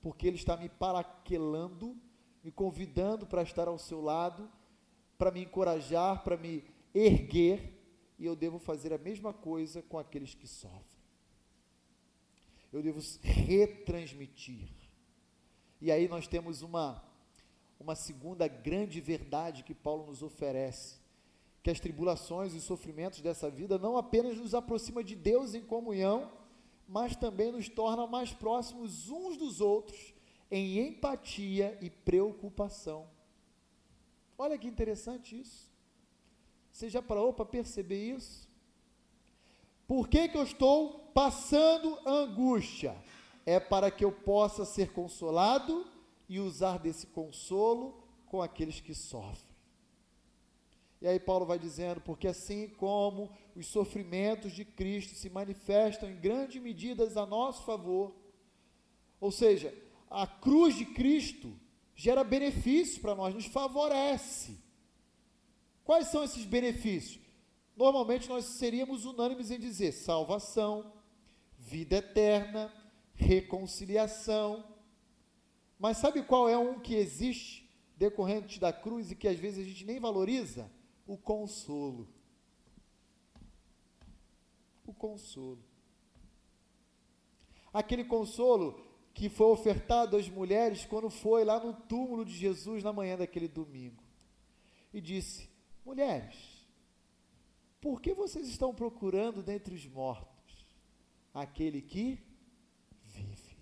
porque 0.00 0.26
Ele 0.26 0.36
está 0.36 0.56
me 0.56 0.68
paraquelando, 0.68 1.96
me 2.42 2.50
convidando 2.50 3.26
para 3.26 3.42
estar 3.42 3.68
ao 3.68 3.78
seu 3.78 4.00
lado, 4.00 4.50
para 5.16 5.30
me 5.30 5.42
encorajar, 5.42 6.22
para 6.22 6.36
me 6.36 6.64
erguer, 6.94 7.74
e 8.18 8.26
eu 8.26 8.34
devo 8.34 8.58
fazer 8.58 8.92
a 8.92 8.98
mesma 8.98 9.32
coisa 9.32 9.82
com 9.82 9.98
aqueles 9.98 10.34
que 10.34 10.46
sofrem. 10.46 10.98
Eu 12.72 12.82
devo 12.82 13.00
retransmitir. 13.22 14.68
E 15.80 15.92
aí 15.92 16.08
nós 16.08 16.26
temos 16.26 16.60
uma, 16.60 17.02
uma 17.78 17.94
segunda 17.94 18.48
grande 18.48 19.00
verdade 19.00 19.62
que 19.62 19.74
Paulo 19.74 20.06
nos 20.06 20.22
oferece, 20.22 20.98
que 21.62 21.70
as 21.70 21.80
tribulações 21.80 22.54
e 22.54 22.60
sofrimentos 22.60 23.20
dessa 23.20 23.50
vida 23.50 23.78
não 23.78 23.96
apenas 23.96 24.36
nos 24.36 24.54
aproxima 24.54 25.02
de 25.02 25.14
Deus 25.14 25.54
em 25.54 25.62
comunhão, 25.62 26.30
mas 26.86 27.16
também 27.16 27.52
nos 27.52 27.68
torna 27.68 28.06
mais 28.06 28.32
próximos 28.32 29.10
uns 29.10 29.36
dos 29.36 29.60
outros 29.60 30.14
em 30.50 30.78
empatia 30.78 31.76
e 31.80 31.90
preocupação. 31.90 33.06
Olha 34.38 34.56
que 34.56 34.68
interessante 34.68 35.38
isso. 35.38 35.68
Você 36.72 36.88
já 36.88 37.02
parou 37.02 37.32
para 37.32 37.44
perceber 37.44 38.14
isso? 38.14 38.48
Por 39.86 40.08
que, 40.08 40.28
que 40.28 40.38
eu 40.38 40.42
estou 40.42 41.10
passando 41.12 41.98
angústia? 42.06 42.96
É 43.44 43.58
para 43.58 43.90
que 43.90 44.04
eu 44.04 44.12
possa 44.12 44.64
ser 44.64 44.92
consolado 44.92 45.86
e 46.28 46.38
usar 46.38 46.78
desse 46.78 47.06
consolo 47.06 48.02
com 48.26 48.42
aqueles 48.42 48.80
que 48.80 48.94
sofrem. 48.94 49.47
E 51.00 51.06
aí 51.06 51.20
Paulo 51.20 51.46
vai 51.46 51.58
dizendo, 51.58 52.00
porque 52.00 52.26
assim 52.26 52.68
como 52.68 53.30
os 53.54 53.66
sofrimentos 53.66 54.52
de 54.52 54.64
Cristo 54.64 55.14
se 55.14 55.30
manifestam 55.30 56.10
em 56.10 56.16
grande 56.16 56.58
medida 56.58 57.04
a 57.20 57.26
nosso 57.26 57.64
favor, 57.64 58.14
ou 59.20 59.30
seja, 59.30 59.72
a 60.10 60.26
cruz 60.26 60.76
de 60.76 60.84
Cristo 60.86 61.52
gera 61.94 62.24
benefícios 62.24 62.98
para 62.98 63.14
nós, 63.14 63.34
nos 63.34 63.46
favorece. 63.46 64.58
Quais 65.84 66.08
são 66.08 66.24
esses 66.24 66.44
benefícios? 66.44 67.20
Normalmente 67.76 68.28
nós 68.28 68.44
seríamos 68.44 69.04
unânimes 69.04 69.50
em 69.50 69.58
dizer 69.58 69.92
salvação, 69.92 70.92
vida 71.56 71.96
eterna, 71.96 72.72
reconciliação. 73.14 74.64
Mas 75.78 75.98
sabe 75.98 76.22
qual 76.22 76.48
é 76.48 76.58
um 76.58 76.80
que 76.80 76.94
existe 76.94 77.68
decorrente 77.96 78.58
da 78.58 78.72
cruz 78.72 79.10
e 79.10 79.16
que 79.16 79.28
às 79.28 79.38
vezes 79.38 79.64
a 79.64 79.68
gente 79.68 79.84
nem 79.84 80.00
valoriza? 80.00 80.70
O 81.08 81.16
consolo. 81.16 82.06
O 84.86 84.92
consolo. 84.92 85.64
Aquele 87.72 88.04
consolo 88.04 88.86
que 89.14 89.28
foi 89.28 89.46
ofertado 89.46 90.16
às 90.16 90.28
mulheres 90.28 90.84
quando 90.84 91.08
foi 91.08 91.44
lá 91.44 91.58
no 91.58 91.72
túmulo 91.72 92.24
de 92.24 92.32
Jesus 92.32 92.84
na 92.84 92.92
manhã 92.92 93.16
daquele 93.16 93.48
domingo. 93.48 94.04
E 94.92 95.00
disse: 95.00 95.50
Mulheres, 95.84 96.36
por 97.80 98.00
que 98.02 98.12
vocês 98.12 98.46
estão 98.46 98.74
procurando 98.74 99.42
dentre 99.42 99.74
os 99.74 99.86
mortos 99.86 100.66
aquele 101.32 101.80
que 101.80 102.22
vive? 103.04 103.56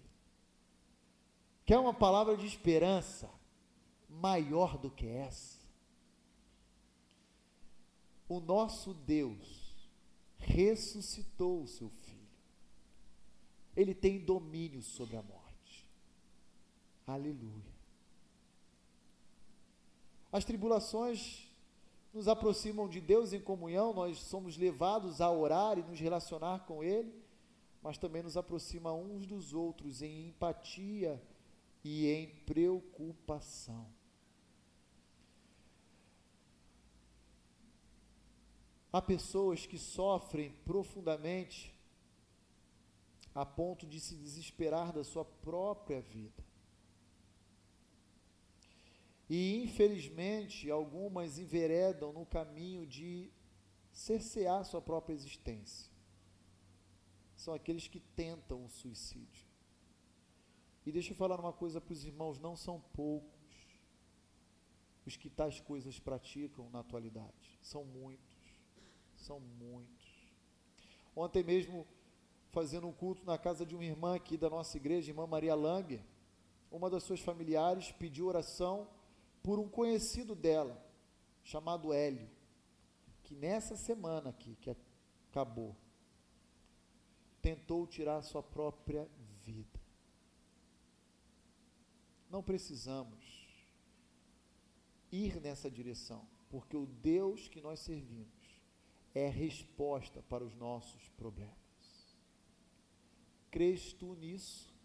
Quer 1.65 1.79
uma 1.79 1.95
palavra 1.95 2.37
de 2.37 2.47
esperança 2.47 3.31
maior 4.09 4.79
do 4.79 4.91
que 4.91 5.07
essa? 5.07 5.56
O 8.29 8.41
nosso 8.41 8.93
Deus 8.93 9.75
ressuscitou 10.39 11.63
o 11.63 11.67
seu 11.67 11.89
filho. 11.89 12.17
Ele 13.77 13.95
tem 13.95 14.19
domínio 14.19 14.83
sobre 14.83 15.17
a 15.17 15.23
morte. 15.23 15.87
Aleluia. 17.07 17.77
As 20.33 20.45
tribulações 20.45 21.47
nos 22.13 22.29
aproximam 22.29 22.89
de 22.89 23.01
Deus 23.01 23.33
em 23.33 23.41
comunhão, 23.41 23.93
nós 23.93 24.19
somos 24.19 24.57
levados 24.57 25.21
a 25.21 25.31
orar 25.31 25.79
e 25.79 25.83
nos 25.83 26.01
relacionar 26.01 26.61
com 26.61 26.83
Ele, 26.83 27.13
mas 27.83 27.99
também 27.99 28.23
nos 28.23 28.37
aproxima 28.37 28.93
uns 28.93 29.27
dos 29.27 29.53
outros 29.53 30.03
em 30.03 30.29
empatia 30.29 31.23
e 31.85 32.07
em 32.09 32.27
preocupação. 32.45 33.87
Há 38.97 39.03
pessoas 39.03 39.67
que 39.67 39.77
sofrem 39.77 40.53
profundamente 40.65 41.79
a 43.35 43.45
ponto 43.45 43.87
de 43.87 44.01
se 44.01 44.15
desesperar 44.17 44.91
da 44.91 45.05
sua 45.05 45.23
própria 45.23 46.01
vida. 46.01 46.43
E, 49.29 49.63
infelizmente, 49.63 50.71
algumas 50.71 51.39
enveredam 51.39 52.11
no 52.11 52.25
caminho 52.25 52.87
de 52.87 53.31
cercear 53.93 54.65
sua 54.65 54.81
própria 54.81 55.13
existência. 55.13 55.93
São 57.37 57.53
aqueles 57.53 57.87
que 57.87 58.01
tentam 58.01 58.65
o 58.65 58.71
suicídio. 58.71 59.47
E 60.87 60.91
deixa 60.91 61.13
eu 61.13 61.17
falar 61.19 61.39
uma 61.39 61.53
coisa 61.53 61.83
para 61.83 61.93
os 61.93 62.03
irmãos: 62.03 62.39
não 62.39 62.57
são 62.57 62.81
poucos 62.95 63.37
os 65.05 65.19
que 65.19 65.29
tais 65.29 65.61
coisas 65.61 66.01
praticam 66.01 66.71
na 66.71 66.81
atualidade, 66.81 67.59
são 67.61 67.85
muitos. 67.85 68.26
São 69.17 69.41
muitos. 69.41 70.07
Ontem 71.15 71.43
mesmo, 71.43 71.87
fazendo 72.51 72.87
um 72.87 72.93
culto 72.93 73.25
na 73.25 73.37
casa 73.39 73.65
de 73.65 73.75
uma 73.75 73.85
irmã 73.85 74.15
aqui 74.15 74.37
da 74.37 74.49
nossa 74.49 74.77
igreja, 74.77 75.11
irmã 75.11 75.27
Maria 75.27 75.55
Langer, 75.55 76.03
uma 76.71 76.91
das 76.91 77.03
suas 77.03 77.21
familiares 77.21 77.93
pediu 77.93 78.27
oração 78.27 78.89
por 79.43 79.59
um 79.59 79.69
conhecido 79.69 80.35
dela, 80.35 80.85
chamado 81.43 81.93
Hélio, 81.93 82.29
que 83.23 83.35
nessa 83.35 83.77
semana 83.77 84.31
aqui, 84.31 84.57
que 84.57 84.75
acabou, 85.31 85.77
tentou 87.41 87.87
tirar 87.87 88.23
sua 88.23 88.43
própria 88.43 89.09
vida. 89.43 89.81
Não 92.29 92.43
precisamos 92.43 93.47
ir 95.11 95.41
nessa 95.41 95.71
direção, 95.71 96.27
porque 96.51 96.77
o 96.77 96.87
Deus 96.87 97.49
que 97.49 97.61
nós 97.61 97.81
servimos 97.81 98.36
é 99.17 99.29
resposta 99.31 100.21
para 100.29 100.45
os 100.45 100.55
nossos 100.55 101.09
problemas. 101.17 101.57
Crês 103.51 103.95
tu 103.95 104.15
nisso? 104.15 104.77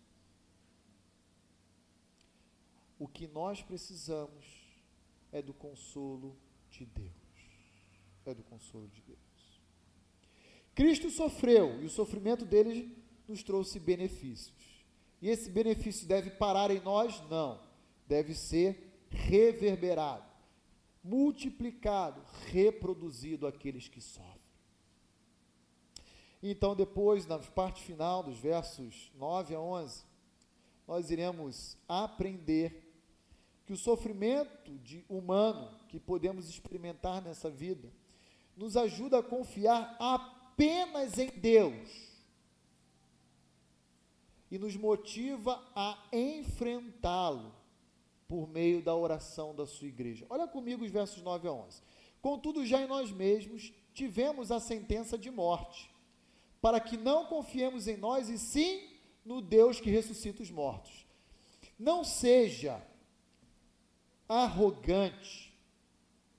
O 2.98 3.10
que 3.10 3.28
nós 3.28 3.62
precisamos 3.62 4.46
é 5.34 5.42
do 5.42 5.54
consolo 5.54 6.38
de 6.70 6.86
Deus. 6.86 7.12
É 8.26 8.34
do 8.34 8.42
consolo 8.42 8.88
de 8.88 9.02
Deus. 9.02 9.20
Cristo 10.74 11.10
sofreu 11.10 11.82
e 11.82 11.86
o 11.86 11.90
sofrimento 11.90 12.46
dele 12.46 12.98
nos 13.28 13.44
trouxe 13.44 13.82
benefícios. 13.82 14.86
E 15.22 15.28
esse 15.28 15.50
benefício 15.50 16.08
deve 16.08 16.32
parar 16.32 16.72
em 16.72 16.80
nós? 16.80 17.20
Não. 17.30 17.62
Deve 18.08 18.34
ser 18.34 19.06
reverberado 19.10 20.31
multiplicado, 21.04 22.22
reproduzido 22.48 23.48
aqueles 23.48 23.88
que 23.88 24.02
sofrem. 24.02 24.42
Então, 26.44 26.76
depois, 26.76 27.26
na 27.26 27.38
parte 27.40 27.84
final 27.84 28.24
dos 28.24 28.38
versos 28.38 29.12
9 29.16 29.56
a 29.56 29.60
11, 29.60 30.04
nós 30.88 31.12
iremos 31.12 31.78
aprender 31.88 32.92
que 33.66 33.74
o 33.74 33.78
sofrimento 33.78 34.78
de 34.80 35.06
humano 35.08 35.72
que 35.88 36.00
podemos 36.00 36.50
experimentar 36.50 37.22
nessa 37.22 37.50
vida 37.50 37.92
nos 38.58 38.76
ajuda 38.76 39.20
a 39.20 39.24
confiar 39.24 39.96
apenas 40.00 41.18
em 41.18 41.30
Deus 41.30 42.12
e 44.50 44.58
nos 44.58 44.76
motiva 44.76 45.64
a 45.76 45.98
enfrentá-lo 46.12 47.61
por 48.32 48.48
meio 48.48 48.82
da 48.82 48.96
oração 48.96 49.54
da 49.54 49.66
sua 49.66 49.90
igreja. 49.90 50.26
Olha 50.30 50.48
comigo 50.48 50.86
os 50.86 50.90
versos 50.90 51.22
9 51.22 51.50
a 51.50 51.52
11. 51.52 51.82
Contudo, 52.22 52.66
já 52.66 52.82
em 52.82 52.88
nós 52.88 53.12
mesmos 53.12 53.74
tivemos 53.94 54.54
a 54.54 54.60
sentença 54.62 55.18
de 55.18 55.30
morte, 55.30 55.92
para 56.62 56.80
que 56.80 56.96
não 56.96 57.26
confiemos 57.26 57.90
em 57.90 57.98
nós 57.98 58.30
e 58.30 58.40
sim 58.40 58.88
no 59.26 59.42
Deus 59.42 59.82
que 59.82 59.90
ressuscita 59.90 60.42
os 60.42 60.50
mortos. 60.50 61.06
Não 61.78 62.06
seja 62.06 62.82
arrogante 64.30 65.54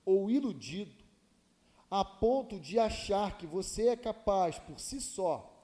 ou 0.03 0.31
iludido 0.31 1.03
a 1.91 2.03
ponto 2.03 2.59
de 2.59 2.79
achar 2.79 3.37
que 3.37 3.45
você 3.45 3.89
é 3.89 3.95
capaz 3.95 4.57
por 4.57 4.79
si 4.79 4.99
só 4.99 5.63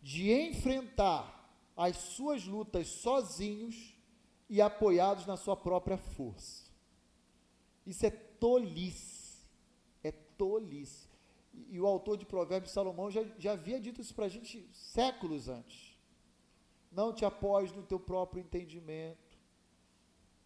de 0.00 0.30
enfrentar 0.30 1.52
as 1.76 1.96
suas 1.96 2.44
lutas 2.44 2.86
sozinhos 2.86 3.97
e 4.48 4.60
apoiados 4.60 5.26
na 5.26 5.36
sua 5.36 5.56
própria 5.56 5.98
força. 5.98 6.64
Isso 7.86 8.06
é 8.06 8.10
tolice. 8.10 9.46
É 10.02 10.12
tolice. 10.12 11.08
E, 11.70 11.80
o 11.80 11.86
autor 11.86 12.16
de 12.16 12.24
Provérbios, 12.24 12.72
Salomão, 12.72 13.10
já, 13.10 13.24
já 13.38 13.52
havia 13.52 13.80
dito 13.80 14.00
isso 14.00 14.14
para 14.14 14.26
a 14.26 14.28
gente 14.28 14.68
séculos 14.72 15.48
antes. 15.48 15.98
Não 16.90 17.12
te 17.12 17.24
apoies 17.24 17.72
no 17.72 17.82
teu 17.82 17.98
próprio 17.98 18.40
entendimento. 18.40 19.38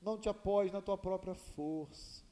Não 0.01 0.19
te 0.19 0.29
apoies 0.29 0.73
na 0.73 0.81
tua 0.81 0.99
própria 0.99 1.35
força. 1.35 2.23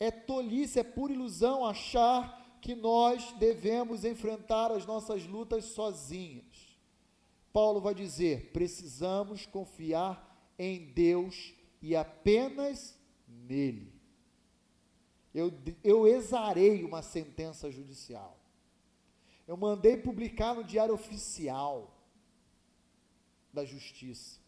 É 0.00 0.10
tolice, 0.10 0.80
é 0.80 0.84
pura 0.84 1.12
ilusão 1.12 1.64
achar 1.64 2.58
que 2.60 2.74
nós 2.74 3.32
devemos 3.34 4.04
enfrentar 4.04 4.72
as 4.72 4.84
nossas 4.84 5.24
lutas 5.26 5.66
sozinhos. 5.66 6.76
Paulo 7.52 7.80
vai 7.80 7.94
dizer: 7.94 8.50
precisamos 8.52 9.46
confiar 9.46 10.25
em 10.58 10.86
Deus 10.92 11.54
e 11.80 11.94
apenas 11.94 12.98
nele. 13.26 13.92
Eu, 15.34 15.52
eu 15.84 16.06
exarei 16.06 16.82
uma 16.82 17.02
sentença 17.02 17.70
judicial. 17.70 18.38
Eu 19.46 19.56
mandei 19.56 19.96
publicar 19.96 20.54
no 20.54 20.64
Diário 20.64 20.94
Oficial 20.94 21.94
da 23.52 23.64
Justiça. 23.64 24.40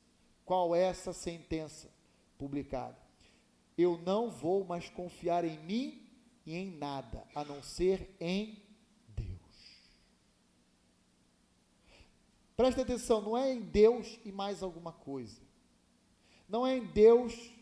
Qual 0.44 0.74
é 0.74 0.82
essa 0.82 1.12
sentença 1.12 1.90
publicada? 2.36 2.96
Eu 3.76 3.98
não 3.98 4.30
vou 4.30 4.64
mais 4.64 4.88
confiar 4.88 5.44
em 5.44 5.58
mim 5.58 6.08
e 6.44 6.56
em 6.56 6.70
nada, 6.70 7.22
a 7.34 7.44
não 7.44 7.62
ser 7.62 8.16
em 8.18 8.60
Deus. 9.08 9.38
Presta 12.56 12.82
atenção, 12.82 13.20
não 13.20 13.36
é 13.36 13.52
em 13.52 13.60
Deus 13.60 14.18
e 14.24 14.32
mais 14.32 14.62
alguma 14.62 14.92
coisa. 14.92 15.47
Não 16.48 16.66
é 16.66 16.76
em 16.76 16.86
Deus 16.86 17.52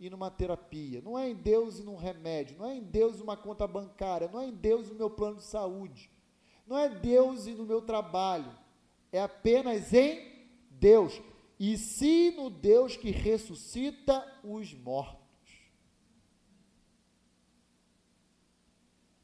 e 0.00 0.10
numa 0.10 0.30
terapia, 0.30 1.00
não 1.00 1.18
é 1.18 1.30
em 1.30 1.34
Deus 1.34 1.78
e 1.78 1.82
num 1.84 1.96
remédio, 1.96 2.58
não 2.58 2.66
é 2.66 2.76
em 2.76 2.82
Deus 2.82 3.18
e 3.18 3.22
uma 3.22 3.36
conta 3.36 3.66
bancária, 3.66 4.28
não 4.28 4.40
é 4.40 4.48
em 4.48 4.54
Deus 4.54 4.88
e 4.88 4.90
no 4.90 4.98
meu 4.98 5.10
plano 5.10 5.36
de 5.36 5.44
saúde, 5.44 6.10
não 6.66 6.76
é 6.76 6.88
Deus 6.88 7.46
e 7.46 7.52
no 7.52 7.64
meu 7.64 7.80
trabalho, 7.80 8.52
é 9.12 9.20
apenas 9.20 9.92
em 9.94 10.34
Deus. 10.70 11.22
E 11.58 11.78
se 11.78 12.32
no 12.32 12.50
Deus 12.50 12.96
que 12.96 13.10
ressuscita 13.10 14.26
os 14.42 14.74
mortos. 14.74 15.24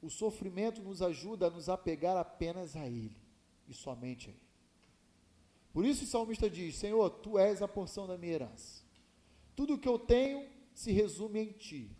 O 0.00 0.08
sofrimento 0.08 0.80
nos 0.80 1.02
ajuda 1.02 1.48
a 1.48 1.50
nos 1.50 1.68
apegar 1.68 2.16
apenas 2.16 2.76
a 2.76 2.86
Ele 2.86 3.20
e 3.68 3.74
somente 3.74 4.30
a 4.30 4.32
Ele. 4.32 4.49
Por 5.72 5.84
isso 5.84 6.04
o 6.04 6.06
salmista 6.06 6.50
diz: 6.50 6.76
Senhor, 6.76 7.08
tu 7.10 7.38
és 7.38 7.62
a 7.62 7.68
porção 7.68 8.06
da 8.06 8.18
minha 8.18 8.34
herança. 8.34 8.82
Tudo 9.54 9.74
o 9.74 9.78
que 9.78 9.88
eu 9.88 9.98
tenho 9.98 10.48
se 10.74 10.92
resume 10.92 11.40
em 11.40 11.52
ti. 11.52 11.96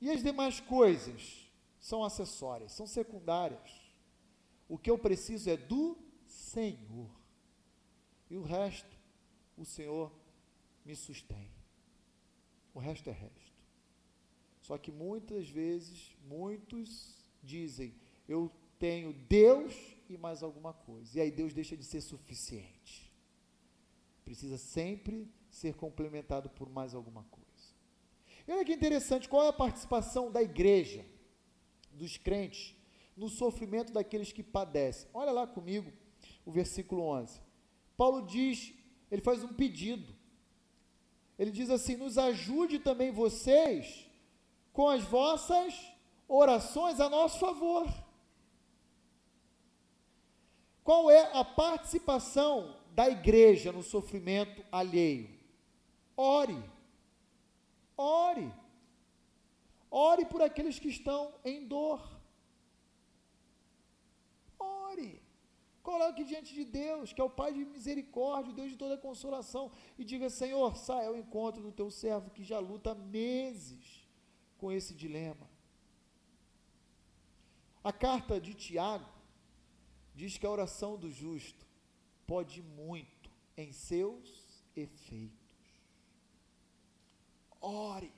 E 0.00 0.10
as 0.10 0.22
demais 0.22 0.60
coisas 0.60 1.50
são 1.80 2.04
acessórias, 2.04 2.72
são 2.72 2.86
secundárias. 2.86 3.80
O 4.68 4.78
que 4.78 4.90
eu 4.90 4.98
preciso 4.98 5.50
é 5.50 5.56
do 5.56 5.96
Senhor. 6.26 7.10
E 8.30 8.36
o 8.36 8.42
resto, 8.42 8.96
o 9.56 9.64
Senhor 9.64 10.12
me 10.84 10.96
sustém. 10.96 11.50
O 12.74 12.78
resto 12.78 13.10
é 13.10 13.12
resto. 13.12 13.52
Só 14.62 14.78
que 14.78 14.90
muitas 14.90 15.48
vezes, 15.48 16.16
muitos 16.24 17.14
dizem: 17.42 17.94
Eu 18.28 18.50
tenho 18.78 19.12
Deus 19.12 19.74
e 20.14 20.18
mais 20.18 20.42
alguma 20.42 20.72
coisa. 20.72 21.18
E 21.18 21.20
aí 21.20 21.30
Deus 21.30 21.52
deixa 21.52 21.76
de 21.76 21.84
ser 21.84 22.00
suficiente. 22.00 23.12
Precisa 24.24 24.58
sempre 24.58 25.30
ser 25.50 25.74
complementado 25.74 26.48
por 26.50 26.68
mais 26.68 26.94
alguma 26.94 27.24
coisa. 27.24 27.48
E 28.46 28.52
olha 28.52 28.64
que 28.64 28.72
interessante, 28.72 29.28
qual 29.28 29.44
é 29.44 29.48
a 29.48 29.52
participação 29.52 30.30
da 30.30 30.42
igreja, 30.42 31.04
dos 31.90 32.16
crentes, 32.16 32.74
no 33.16 33.28
sofrimento 33.28 33.92
daqueles 33.92 34.32
que 34.32 34.42
padecem? 34.42 35.08
Olha 35.12 35.30
lá 35.30 35.46
comigo 35.46 35.92
o 36.44 36.50
versículo 36.50 37.02
11. 37.02 37.40
Paulo 37.96 38.22
diz, 38.22 38.72
ele 39.10 39.22
faz 39.22 39.44
um 39.44 39.52
pedido. 39.52 40.14
Ele 41.38 41.50
diz 41.50 41.70
assim: 41.70 41.96
Nos 41.96 42.18
ajude 42.18 42.78
também 42.78 43.10
vocês 43.10 44.06
com 44.72 44.88
as 44.88 45.02
vossas 45.02 45.74
orações 46.28 47.00
a 47.00 47.08
nosso 47.08 47.38
favor. 47.38 47.86
Qual 50.84 51.10
é 51.10 51.30
a 51.38 51.44
participação 51.44 52.76
da 52.94 53.08
igreja 53.08 53.70
no 53.70 53.82
sofrimento 53.82 54.64
alheio? 54.70 55.30
Ore. 56.16 56.62
Ore. 57.96 58.52
Ore 59.90 60.24
por 60.26 60.42
aqueles 60.42 60.78
que 60.78 60.88
estão 60.88 61.32
em 61.44 61.66
dor. 61.66 62.00
Ore. 64.58 65.22
Coloque 65.82 66.24
diante 66.24 66.54
de 66.54 66.64
Deus, 66.64 67.12
que 67.12 67.20
é 67.20 67.24
o 67.24 67.30
Pai 67.30 67.52
de 67.52 67.64
misericórdia, 67.64 68.52
o 68.52 68.54
Deus 68.54 68.70
de 68.70 68.76
toda 68.76 68.96
consolação, 68.96 69.70
e 69.98 70.04
diga: 70.04 70.30
Senhor, 70.30 70.76
sai 70.76 71.06
ao 71.06 71.16
encontro 71.16 71.62
do 71.62 71.72
teu 71.72 71.90
servo 71.90 72.30
que 72.30 72.42
já 72.42 72.58
luta 72.58 72.94
meses 72.94 74.08
com 74.58 74.70
esse 74.70 74.94
dilema. 74.94 75.50
A 77.84 77.92
carta 77.92 78.40
de 78.40 78.54
Tiago 78.54 79.21
diz 80.14 80.36
que 80.38 80.46
a 80.46 80.50
oração 80.50 80.96
do 80.96 81.10
justo 81.10 81.66
pode 82.26 82.62
muito 82.62 83.30
em 83.56 83.72
seus 83.72 84.64
efeitos. 84.76 85.38
Ore. 87.60 88.12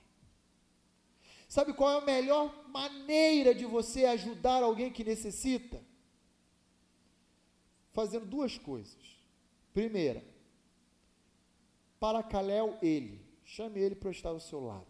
Sabe 1.49 1.73
qual 1.73 1.93
é 1.93 2.03
a 2.03 2.05
melhor 2.05 2.69
maneira 2.69 3.55
de 3.55 3.65
você 3.65 4.07
ajudar 4.07 4.63
alguém 4.63 4.93
que 4.93 5.05
necessita? 5.05 5.81
Fazendo 7.93 8.27
duas 8.27 8.59
coisas. 8.59 9.21
Primeira, 9.73 10.25
para 12.01 12.23
Caléu 12.23 12.77
ele, 12.83 13.25
chame 13.45 13.81
ele 13.81 13.95
para 13.95 14.11
estar 14.11 14.31
ao 14.31 14.41
seu 14.41 14.61
lado. 14.61 14.87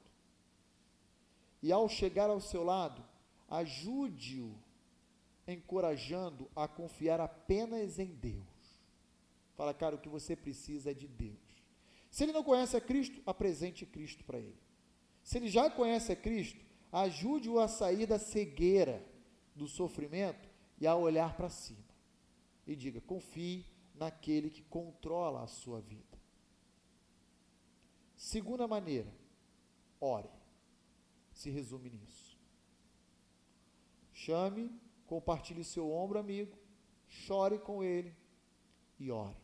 E 1.62 1.70
ao 1.72 1.88
chegar 1.88 2.30
ao 2.30 2.40
seu 2.40 2.62
lado, 2.62 3.04
ajude-o 3.48 4.54
encorajando 5.46 6.50
a 6.54 6.66
confiar 6.66 7.20
apenas 7.20 7.98
em 7.98 8.14
Deus. 8.14 8.44
Fala, 9.54 9.72
cara, 9.72 9.96
o 9.96 10.00
que 10.00 10.09
você 10.09 10.35
precisa 10.35 10.90
é 10.90 10.94
de 10.94 11.07
Deus. 11.07 11.38
Se 12.11 12.24
ele 12.24 12.33
não 12.33 12.42
conhece 12.42 12.76
a 12.76 12.80
Cristo, 12.80 13.20
apresente 13.26 13.85
Cristo 13.87 14.24
para 14.24 14.38
ele. 14.38 14.59
Se 15.22 15.38
ele 15.38 15.48
já 15.48 15.70
conhece 15.70 16.12
a 16.12 16.16
Cristo, 16.16 16.64
ajude-o 16.92 17.59
a 17.59 17.66
sair 17.66 18.07
da 18.07 18.18
cegueira 18.18 19.04
do 19.54 19.66
sofrimento 19.66 20.48
e 20.78 20.87
a 20.87 20.94
olhar 20.94 21.37
para 21.37 21.48
cima. 21.48 21.85
E 22.66 22.76
diga: 22.76 23.00
confie 23.00 23.66
naquele 23.94 24.50
que 24.50 24.62
controla 24.62 25.42
a 25.42 25.46
sua 25.46 25.81
vida. 25.81 26.18
Segunda 28.16 28.66
maneira, 28.66 29.12
ore. 30.00 30.31
Se 31.33 31.50
resume 31.50 31.90
nisso. 31.90 32.38
Chame 34.12 34.71
compartilhe 35.07 35.65
seu 35.65 35.90
ombro 35.90 36.19
amigo, 36.19 36.57
chore 37.09 37.59
com 37.59 37.83
ele 37.83 38.15
e 38.98 39.11
ore. 39.11 39.37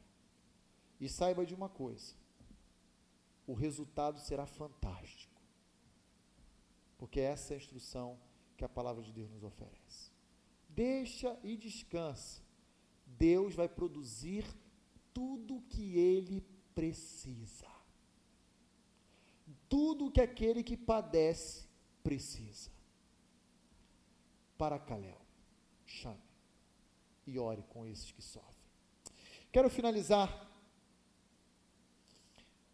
E 0.99 1.09
saiba 1.09 1.47
de 1.47 1.55
uma 1.55 1.69
coisa: 1.69 2.15
o 3.47 3.55
resultado 3.55 4.19
será 4.21 4.47
fantástico. 4.47 5.41
Porque 6.99 7.21
essa 7.21 7.55
é 7.55 7.57
a 7.57 7.59
instrução 7.59 8.19
que 8.57 8.65
a 8.65 8.69
palavra 8.69 9.03
de 9.03 9.13
Deus 9.13 9.31
nos 9.31 9.43
oferece. 9.43 10.13
Deixa 10.69 11.39
e 11.43 11.57
descansa. 11.57 12.43
Deus 13.07 13.55
vai 13.55 13.69
produzir 13.69 14.45
tudo 15.13 15.57
o 15.57 15.63
que 15.63 15.99
ele 15.99 16.43
precisa. 16.75 17.69
Tudo 19.69 20.11
que 20.11 20.21
aquele 20.21 20.63
que 20.63 20.77
padece 20.77 21.67
precisa. 22.03 22.71
Para 24.59 24.79
Calel 24.79 25.20
chame 25.91 26.23
e 27.27 27.39
ore 27.39 27.63
com 27.69 27.87
esses 27.87 28.11
que 28.13 28.23
sofrem. 28.23 28.65
Quero 29.53 29.69
finalizar 29.69 30.49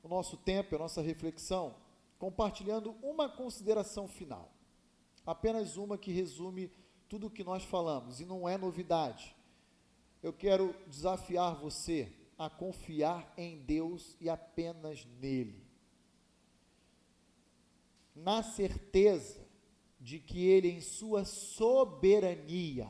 o 0.03 0.09
nosso 0.09 0.37
tempo, 0.37 0.77
a 0.77 0.79
nossa 0.79 1.01
reflexão, 1.03 1.75
compartilhando 2.19 2.93
uma 3.03 3.29
consideração 3.29 4.07
final. 4.07 4.53
Apenas 5.27 5.77
uma 5.77 5.99
que 5.99 6.13
resume 6.13 6.71
tudo 7.09 7.27
o 7.27 7.31
que 7.31 7.43
nós 7.43 7.65
falamos, 7.65 8.21
e 8.21 8.25
não 8.25 8.49
é 8.49 8.57
novidade. 8.57 9.35
Eu 10.23 10.33
quero 10.33 10.75
desafiar 10.87 11.55
você 11.55 12.13
a 12.39 12.51
confiar 12.51 13.33
em 13.37 13.59
Deus 13.59 14.17
e 14.21 14.29
apenas 14.29 15.05
nele. 15.21 15.65
Na 18.15 18.43
certeza 18.43 19.47
de 20.01 20.19
que 20.19 20.47
ele, 20.47 20.69
em 20.69 20.81
sua 20.81 21.25
soberania, 21.25 22.89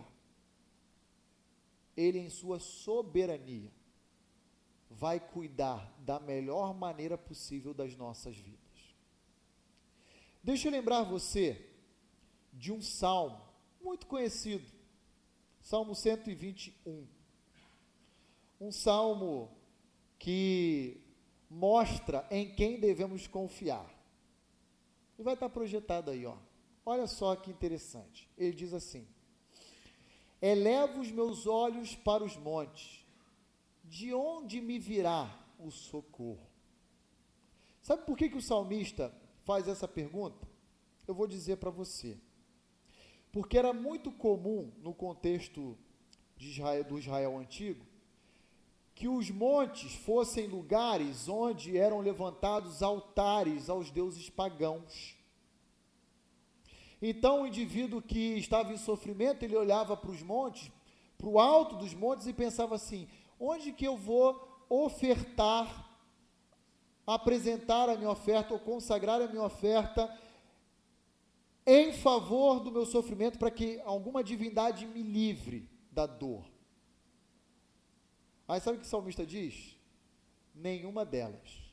ele, 1.97 2.19
em 2.19 2.29
sua 2.29 2.59
soberania, 2.59 3.73
vai 4.91 5.19
cuidar 5.19 5.93
da 5.99 6.21
melhor 6.21 6.75
maneira 6.75 7.17
possível 7.17 7.73
das 7.75 7.97
nossas 7.97 8.37
vidas. 8.37 8.61
Deixa 10.43 10.69
eu 10.69 10.73
lembrar 10.73 11.03
você 11.03 11.69
de 12.53 12.73
um 12.73 12.81
salmo 12.81 13.41
muito 13.81 14.07
conhecido, 14.07 14.65
Salmo 15.61 15.95
121. 15.95 17.07
Um 18.61 18.71
salmo 18.71 19.51
que 20.19 21.01
mostra 21.51 22.27
em 22.31 22.55
quem 22.55 22.79
devemos 22.79 23.27
confiar. 23.27 23.93
E 25.19 25.23
vai 25.23 25.35
estar 25.35 25.49
projetado 25.49 26.11
aí, 26.11 26.25
ó. 26.25 26.37
Olha 26.85 27.07
só 27.07 27.35
que 27.35 27.51
interessante. 27.51 28.31
Ele 28.39 28.55
diz 28.55 28.73
assim: 28.73 29.07
Eleva 30.41 31.01
os 31.01 31.11
meus 31.11 31.47
olhos 31.47 31.95
para 31.95 32.22
os 32.22 32.37
montes, 32.37 33.07
de 33.84 34.12
onde 34.12 34.61
me 34.61 34.78
virá 34.78 35.34
o 35.59 35.70
socorro? 35.70 36.47
Sabe 37.82 38.05
por 38.05 38.16
que, 38.16 38.28
que 38.28 38.37
o 38.37 38.43
salmista 38.43 39.14
faz 39.45 39.68
essa 39.68 39.87
pergunta? 39.87 40.47
Eu 41.07 41.14
vou 41.14 41.26
dizer 41.26 41.57
para 41.57 41.70
você. 41.70 42.18
Porque 43.30 43.57
era 43.57 43.72
muito 43.72 44.11
comum 44.11 44.72
no 44.78 44.93
contexto 44.93 45.76
Israel, 46.39 46.84
do 46.84 46.99
Israel 46.99 47.39
antigo 47.39 47.87
que 48.97 49.07
os 49.07 49.30
montes 49.30 49.95
fossem 49.95 50.47
lugares 50.47 51.28
onde 51.28 51.76
eram 51.76 52.01
levantados 52.01 52.82
altares 52.82 53.68
aos 53.68 53.91
deuses 53.91 54.30
pagãos. 54.30 55.14
Então 57.01 57.43
o 57.43 57.47
indivíduo 57.47 58.01
que 58.01 58.39
estava 58.39 58.73
em 58.73 58.79
sofrimento, 58.79 59.43
ele 59.43 59.57
olhava 59.57 59.97
para 59.97 60.11
os 60.11 60.23
montes, 60.23 60.71
para 61.19 61.29
o 61.29 61.39
alto 61.39 61.77
dos 61.77 61.95
montes 61.95 62.27
e 62.27 62.33
pensava 62.33 62.75
assim: 62.75 63.09
onde 63.39 63.73
que 63.73 63.87
eu 63.87 63.97
vou 63.97 64.65
ofertar, 64.69 65.91
apresentar 67.07 67.89
a 67.89 67.97
minha 67.97 68.11
oferta 68.11 68.55
ou 68.55 68.61
consagrar 68.61 69.21
a 69.21 69.29
minha 69.29 69.43
oferta 69.43 70.13
em 71.67 71.93
favor 71.93 72.61
do 72.61 72.73
meu 72.73 72.87
sofrimento 72.87 73.39
para 73.39 73.51
que 73.51 73.81
alguma 73.81 74.25
divindade 74.25 74.87
me 74.87 75.03
livre 75.03 75.69
da 75.91 76.07
dor? 76.07 76.45
Aí 78.49 78.61
sabe 78.61 78.79
o 78.79 78.81
que 78.81 78.87
o 78.87 78.89
salmista 78.89 79.27
diz? 79.27 79.77
Nenhuma 80.55 81.05
delas. 81.05 81.66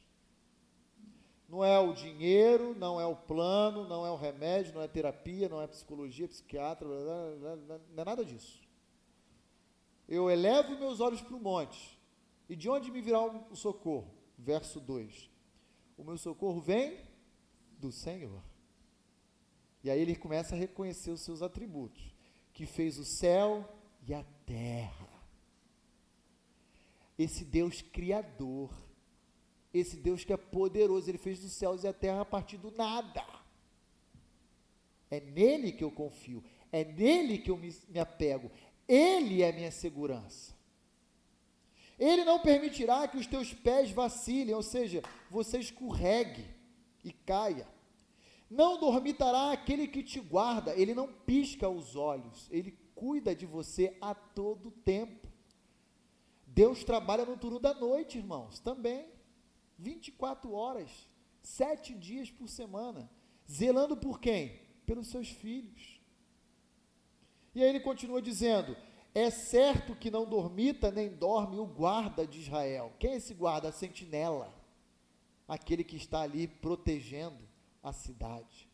Não 1.54 1.64
é 1.64 1.78
o 1.78 1.94
dinheiro, 1.94 2.74
não 2.80 3.00
é 3.00 3.06
o 3.06 3.16
plano, 3.16 3.88
não 3.88 4.04
é 4.04 4.10
o 4.10 4.16
remédio, 4.16 4.74
não 4.74 4.82
é 4.82 4.88
terapia, 4.88 5.48
não 5.48 5.62
é 5.62 5.68
psicologia, 5.68 6.28
psiquiatra, 6.28 6.88
blá, 6.88 6.98
blá, 6.98 7.56
blá, 7.56 7.80
não 7.92 8.02
é 8.02 8.06
nada 8.06 8.26
disso. 8.26 8.60
Eu 10.08 10.32
elevo 10.32 10.76
meus 10.80 11.00
olhos 11.00 11.22
para 11.22 11.36
o 11.36 11.40
monte. 11.40 12.02
E 12.50 12.56
de 12.56 12.68
onde 12.68 12.90
me 12.90 13.02
virá 13.02 13.22
o 13.22 13.56
socorro? 13.56 14.12
Verso 14.36 14.80
2. 14.80 15.30
O 15.96 16.04
meu 16.04 16.18
socorro 16.18 16.60
vem 16.60 16.98
do 17.78 17.92
Senhor. 17.92 18.42
E 19.84 19.92
aí 19.92 20.02
ele 20.02 20.16
começa 20.16 20.56
a 20.56 20.58
reconhecer 20.58 21.12
os 21.12 21.22
seus 21.22 21.44
atributos, 21.44 22.16
que 22.52 22.66
fez 22.66 22.98
o 22.98 23.06
céu 23.06 23.64
e 24.08 24.12
a 24.12 24.24
terra. 24.44 25.08
Esse 27.16 27.46
Deus 27.46 27.84
criador, 27.84 28.72
esse 29.74 29.98
Deus 29.98 30.24
que 30.24 30.32
é 30.32 30.38
poderoso, 30.38 31.10
ele 31.10 31.18
fez 31.18 31.44
os 31.44 31.52
céus 31.52 31.84
e 31.84 31.88
a 31.88 31.94
terra 31.94 32.22
a 32.22 32.26
partir 32.26 32.58
do 32.58 32.72
nada. 32.72 33.26
É 35.10 35.20
nele 35.20 35.72
que 35.72 35.84
eu 35.84 35.92
confio, 35.92 36.44
é 36.72 36.84
nele 36.84 37.38
que 37.38 37.50
eu 37.50 37.58
me, 37.58 37.76
me 37.90 38.00
apego, 38.00 38.52
ele 38.88 39.42
é 39.42 39.52
minha 39.52 39.72
segurança. 39.72 40.54
Ele 41.98 42.24
não 42.26 42.40
permitirá 42.40 43.08
que 43.08 43.18
os 43.18 43.28
teus 43.28 43.54
pés 43.54 43.92
vacilem, 43.92 44.54
ou 44.54 44.64
seja, 44.64 45.02
você 45.30 45.60
escorregue 45.60 46.46
e 47.04 47.12
caia. 47.12 47.68
Não 48.50 48.80
dormitará 48.80 49.52
aquele 49.52 49.88
que 49.88 50.04
te 50.04 50.20
guarda, 50.20 50.76
ele 50.76 50.94
não 50.94 51.08
pisca 51.08 51.70
os 51.70 51.96
olhos, 51.96 52.48
ele 52.52 52.78
cuida 52.94 53.36
de 53.36 53.46
você 53.46 53.96
a 54.02 54.14
todo 54.14 54.72
tempo. 54.72 55.28
Deus 56.46 56.84
trabalha 56.84 57.26
no 57.26 57.38
turno 57.38 57.60
da 57.60 57.74
noite, 57.74 58.18
irmãos, 58.18 58.60
também. 58.60 59.13
24 59.78 60.52
horas, 60.52 60.90
sete 61.42 61.94
dias 61.94 62.32
por 62.32 62.48
semana. 62.48 63.10
Zelando 63.50 63.98
por 63.98 64.20
quem? 64.20 64.60
Pelos 64.86 65.08
seus 65.08 65.30
filhos. 65.30 66.02
E 67.54 67.62
aí 67.62 67.70
ele 67.70 67.80
continua 67.80 68.22
dizendo: 68.22 68.76
É 69.14 69.30
certo 69.30 69.96
que 69.96 70.10
não 70.10 70.26
dormita 70.26 70.92
nem 70.92 71.10
dorme 71.10 71.58
o 71.58 71.66
guarda 71.66 72.26
de 72.26 72.40
Israel. 72.40 72.94
Quem 73.00 73.12
é 73.12 73.16
esse 73.18 73.34
guarda? 73.34 73.70
A 73.70 73.72
sentinela. 73.72 74.54
Aquele 75.48 75.84
que 75.84 75.98
está 75.98 76.22
ali 76.22 76.48
protegendo 76.48 77.48
a 77.82 77.92
cidade. 77.92 78.70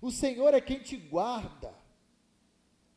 O 0.00 0.10
Senhor 0.10 0.54
é 0.54 0.60
quem 0.60 0.80
te 0.80 0.96
guarda. 0.96 1.74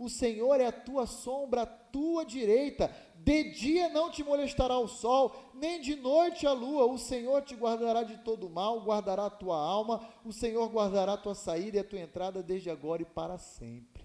O 0.01 0.09
Senhor 0.09 0.59
é 0.59 0.65
a 0.65 0.71
tua 0.71 1.05
sombra, 1.05 1.61
a 1.61 1.65
tua 1.67 2.25
direita. 2.25 2.91
De 3.17 3.51
dia 3.51 3.87
não 3.89 4.09
te 4.09 4.23
molestará 4.23 4.79
o 4.79 4.87
sol, 4.87 5.51
nem 5.53 5.79
de 5.79 5.95
noite 5.95 6.47
a 6.47 6.53
lua. 6.53 6.87
O 6.87 6.97
Senhor 6.97 7.43
te 7.43 7.53
guardará 7.53 8.01
de 8.01 8.17
todo 8.17 8.49
mal, 8.49 8.81
guardará 8.81 9.27
a 9.27 9.29
tua 9.29 9.55
alma. 9.55 10.11
O 10.25 10.33
Senhor 10.33 10.67
guardará 10.69 11.13
a 11.13 11.17
tua 11.17 11.35
saída 11.35 11.77
e 11.77 11.79
a 11.81 11.83
tua 11.83 11.99
entrada 11.99 12.41
desde 12.41 12.71
agora 12.71 13.03
e 13.03 13.05
para 13.05 13.37
sempre. 13.37 14.03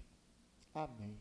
Amém. 0.71 1.19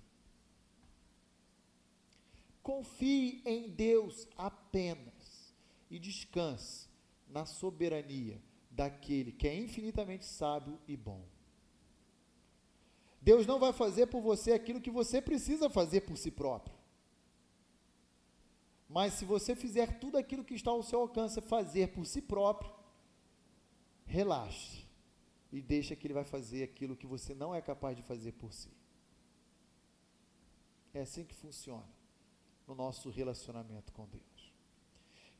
Confie 2.62 3.40
em 3.46 3.70
Deus 3.70 4.28
apenas 4.36 5.54
e 5.90 5.98
descanse 5.98 6.86
na 7.26 7.46
soberania 7.46 8.42
daquele 8.70 9.32
que 9.32 9.48
é 9.48 9.56
infinitamente 9.56 10.26
sábio 10.26 10.78
e 10.86 10.98
bom. 10.98 11.24
Deus 13.26 13.44
não 13.44 13.58
vai 13.58 13.72
fazer 13.72 14.06
por 14.06 14.20
você 14.20 14.52
aquilo 14.52 14.80
que 14.80 14.88
você 14.88 15.20
precisa 15.20 15.68
fazer 15.68 16.02
por 16.02 16.16
si 16.16 16.30
próprio. 16.30 16.76
Mas 18.88 19.14
se 19.14 19.24
você 19.24 19.56
fizer 19.56 19.98
tudo 19.98 20.16
aquilo 20.16 20.44
que 20.44 20.54
está 20.54 20.70
ao 20.70 20.80
seu 20.80 21.00
alcance 21.00 21.40
fazer 21.40 21.88
por 21.88 22.06
si 22.06 22.22
próprio, 22.22 22.72
relaxe 24.04 24.86
e 25.50 25.60
deixa 25.60 25.96
que 25.96 26.06
ele 26.06 26.14
vai 26.14 26.22
fazer 26.22 26.62
aquilo 26.62 26.94
que 26.94 27.04
você 27.04 27.34
não 27.34 27.52
é 27.52 27.60
capaz 27.60 27.96
de 27.96 28.02
fazer 28.04 28.30
por 28.30 28.52
si. 28.52 28.70
É 30.94 31.00
assim 31.00 31.24
que 31.24 31.34
funciona 31.34 31.88
no 32.64 32.76
nosso 32.76 33.10
relacionamento 33.10 33.92
com 33.92 34.06
Deus. 34.06 34.52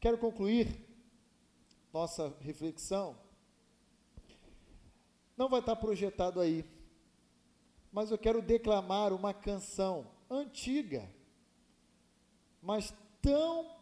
Quero 0.01 0.19
concluir 0.19 0.85
nossa 1.93 2.37
reflexão. 2.41 3.17
Não 5.37 5.49
vai 5.49 5.61
estar 5.61 5.77
projetado 5.77 6.41
aí, 6.41 6.65
mas 7.97 8.11
eu 8.11 8.19
quero 8.19 8.43
declamar 8.43 9.11
uma 9.11 9.33
canção 9.33 10.07
antiga, 10.29 11.11
mas 12.61 12.93
tão 13.23 13.75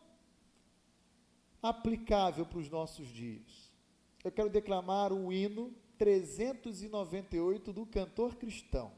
aplicável 1.61 2.47
para 2.47 2.61
os 2.61 2.71
nossos 2.71 3.09
dias. 3.09 3.75
Eu 4.23 4.31
quero 4.31 4.49
declamar 4.49 5.13
o 5.13 5.33
hino 5.33 5.75
398 5.99 7.73
do 7.73 7.85
cantor 7.85 8.37
cristão. 8.37 8.93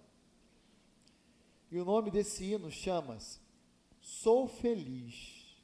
E 1.71 1.79
o 1.79 1.85
nome 1.87 2.11
desse 2.11 2.45
hino 2.45 2.71
chama-se 2.71 3.41
Sou 3.99 4.47
Feliz. 4.47 5.57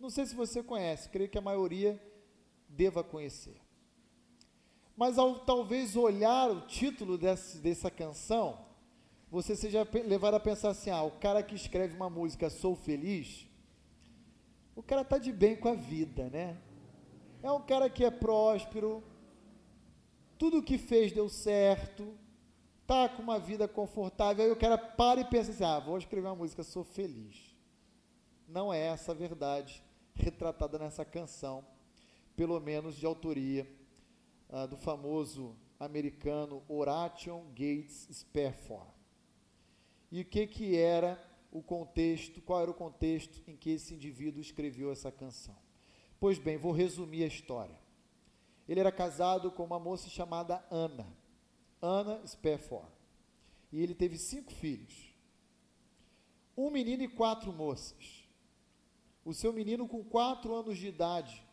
Não 0.00 0.08
sei 0.08 0.24
se 0.24 0.34
você 0.34 0.62
conhece, 0.62 1.10
creio 1.10 1.28
que 1.28 1.36
a 1.36 1.42
maioria 1.42 2.02
deva 2.66 3.04
conhecer. 3.04 3.65
Mas 4.96 5.18
ao 5.18 5.38
talvez 5.40 5.94
olhar 5.94 6.50
o 6.50 6.62
título 6.62 7.18
desse, 7.18 7.58
dessa 7.58 7.90
canção, 7.90 8.58
você 9.30 9.54
seja 9.54 9.86
levado 10.06 10.34
a 10.34 10.40
pensar 10.40 10.70
assim: 10.70 10.88
ah, 10.88 11.02
o 11.02 11.10
cara 11.10 11.42
que 11.42 11.54
escreve 11.54 11.94
uma 11.94 12.08
música 12.08 12.48
Sou 12.48 12.74
Feliz, 12.74 13.46
o 14.74 14.82
cara 14.82 15.02
está 15.02 15.18
de 15.18 15.32
bem 15.32 15.54
com 15.54 15.68
a 15.68 15.74
vida, 15.74 16.30
né? 16.30 16.56
É 17.42 17.52
um 17.52 17.60
cara 17.60 17.90
que 17.90 18.04
é 18.04 18.10
próspero, 18.10 19.04
tudo 20.38 20.58
o 20.58 20.62
que 20.62 20.78
fez 20.78 21.12
deu 21.12 21.28
certo, 21.28 22.16
tá 22.86 23.06
com 23.06 23.20
uma 23.20 23.38
vida 23.38 23.68
confortável, 23.68 24.46
aí 24.46 24.50
o 24.50 24.56
cara 24.56 24.78
para 24.78 25.20
e 25.20 25.24
pensa 25.26 25.50
assim: 25.50 25.64
ah, 25.64 25.78
vou 25.78 25.98
escrever 25.98 26.28
uma 26.28 26.36
música, 26.36 26.62
sou 26.62 26.82
feliz. 26.82 27.54
não 28.48 28.72
é 28.72 28.80
essa 28.80 29.12
a 29.12 29.14
verdade 29.14 29.84
retratada 30.14 30.78
nessa 30.78 31.04
canção, 31.04 31.62
pelo 32.34 32.58
menos 32.58 32.96
de 32.96 33.04
autoria 33.04 33.75
uh, 34.48 34.66
do 34.68 34.76
famoso 34.76 35.56
americano 35.78 36.62
Horatio 36.68 37.40
Gates 37.54 38.08
Spafford. 38.10 38.90
E 40.10 40.20
o 40.20 40.24
que 40.24 40.46
que 40.46 40.76
era 40.76 41.22
o 41.50 41.62
contexto, 41.62 42.40
qual 42.42 42.62
era 42.62 42.70
o 42.70 42.74
contexto 42.74 43.42
em 43.46 43.56
que 43.56 43.70
esse 43.70 43.94
indivíduo 43.94 44.40
escreveu 44.40 44.90
essa 44.90 45.10
canção? 45.10 45.56
Pois 46.18 46.38
bem, 46.38 46.56
vou 46.56 46.72
resumir 46.72 47.24
a 47.24 47.28
história. 47.28 47.78
Ele 48.68 48.80
era 48.80 48.90
casado 48.90 49.50
com 49.50 49.64
uma 49.64 49.78
moça 49.78 50.08
chamada 50.08 50.64
Ana, 50.70 51.06
Ana 51.80 52.26
Spafford. 52.26 52.90
E 53.72 53.82
ele 53.82 53.94
teve 53.94 54.16
cinco 54.18 54.52
filhos. 54.52 55.14
Um 56.56 56.70
menino 56.70 57.02
e 57.02 57.08
quatro 57.08 57.52
moças. 57.52 58.26
O 59.24 59.34
seu 59.34 59.52
menino, 59.52 59.86
com 59.86 60.02
quatro 60.04 60.54
anos 60.54 60.78
de 60.78 60.86
idade, 60.86 61.45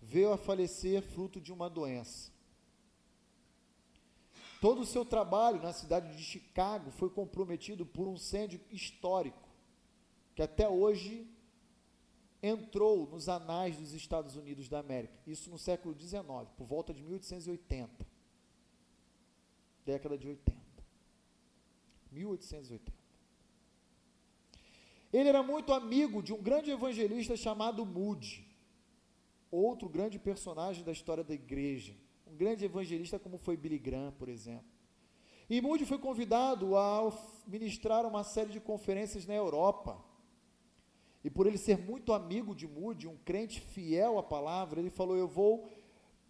veio 0.00 0.32
a 0.32 0.38
falecer 0.38 1.02
fruto 1.02 1.40
de 1.40 1.52
uma 1.52 1.68
doença. 1.68 2.30
Todo 4.60 4.82
o 4.82 4.86
seu 4.86 5.04
trabalho 5.04 5.62
na 5.62 5.72
cidade 5.72 6.14
de 6.16 6.22
Chicago 6.22 6.90
foi 6.90 7.08
comprometido 7.08 7.86
por 7.86 8.06
um 8.06 8.14
incêndio 8.14 8.60
histórico, 8.70 9.48
que 10.34 10.42
até 10.42 10.68
hoje 10.68 11.26
entrou 12.42 13.06
nos 13.06 13.28
anais 13.28 13.76
dos 13.76 13.94
Estados 13.94 14.36
Unidos 14.36 14.68
da 14.68 14.78
América. 14.78 15.14
Isso 15.26 15.50
no 15.50 15.58
século 15.58 15.98
XIX, 15.98 16.22
por 16.56 16.66
volta 16.66 16.92
de 16.92 17.02
1880. 17.02 18.06
Década 19.84 20.18
de 20.18 20.28
80. 20.28 20.60
1880. 22.12 22.92
Ele 25.12 25.28
era 25.28 25.42
muito 25.42 25.72
amigo 25.72 26.22
de 26.22 26.32
um 26.32 26.42
grande 26.42 26.70
evangelista 26.70 27.36
chamado 27.36 27.84
Moody, 27.84 28.46
outro 29.50 29.88
grande 29.88 30.18
personagem 30.18 30.84
da 30.84 30.92
história 30.92 31.24
da 31.24 31.34
igreja, 31.34 31.96
um 32.26 32.36
grande 32.36 32.64
evangelista 32.64 33.18
como 33.18 33.38
foi 33.38 33.56
Billy 33.56 33.78
Graham, 33.78 34.12
por 34.12 34.28
exemplo. 34.28 34.66
E 35.48 35.60
Moody 35.60 35.84
foi 35.84 35.98
convidado 35.98 36.76
a 36.76 37.12
ministrar 37.46 38.06
uma 38.06 38.22
série 38.22 38.50
de 38.50 38.60
conferências 38.60 39.26
na 39.26 39.34
Europa. 39.34 40.00
E 41.24 41.28
por 41.28 41.46
ele 41.46 41.58
ser 41.58 41.76
muito 41.76 42.12
amigo 42.12 42.54
de 42.54 42.68
Moody, 42.68 43.08
um 43.08 43.16
crente 43.16 43.60
fiel 43.60 44.16
à 44.16 44.22
palavra, 44.22 44.78
ele 44.78 44.90
falou: 44.90 45.16
Eu 45.16 45.26
vou 45.26 45.68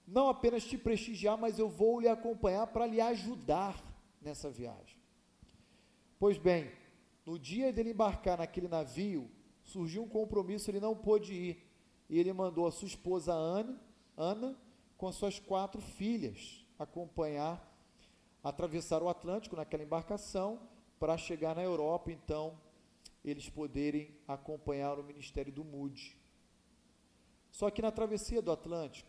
não 0.06 0.28
apenas 0.28 0.64
te 0.64 0.76
prestigiar, 0.76 1.38
mas 1.38 1.58
eu 1.58 1.68
vou 1.68 2.00
lhe 2.00 2.08
acompanhar 2.08 2.66
para 2.66 2.86
lhe 2.86 3.00
ajudar 3.00 3.80
nessa 4.20 4.50
viagem. 4.50 4.98
Pois 6.18 6.36
bem, 6.36 6.70
no 7.24 7.38
dia 7.38 7.72
dele 7.72 7.90
embarcar 7.90 8.38
naquele 8.38 8.66
navio, 8.66 9.30
surgiu 9.62 10.02
um 10.02 10.08
compromisso, 10.08 10.70
ele 10.70 10.80
não 10.80 10.96
pôde 10.96 11.32
ir. 11.32 11.69
E 12.10 12.18
ele 12.18 12.32
mandou 12.32 12.66
a 12.66 12.72
sua 12.72 12.88
esposa 12.88 13.32
Ana, 13.32 13.80
Ana 14.16 14.58
com 14.98 15.12
suas 15.12 15.38
quatro 15.38 15.80
filhas 15.80 16.66
acompanhar, 16.76 17.64
atravessar 18.42 19.00
o 19.00 19.08
Atlântico 19.08 19.54
naquela 19.54 19.84
embarcação 19.84 20.60
para 20.98 21.16
chegar 21.16 21.54
na 21.54 21.62
Europa, 21.62 22.10
então 22.10 22.58
eles 23.24 23.48
poderem 23.48 24.12
acompanhar 24.26 24.98
o 24.98 25.04
ministério 25.04 25.52
do 25.52 25.62
Mude. 25.62 26.18
Só 27.52 27.70
que 27.70 27.80
na 27.80 27.92
travessia 27.92 28.42
do 28.42 28.50
Atlântico, 28.50 29.08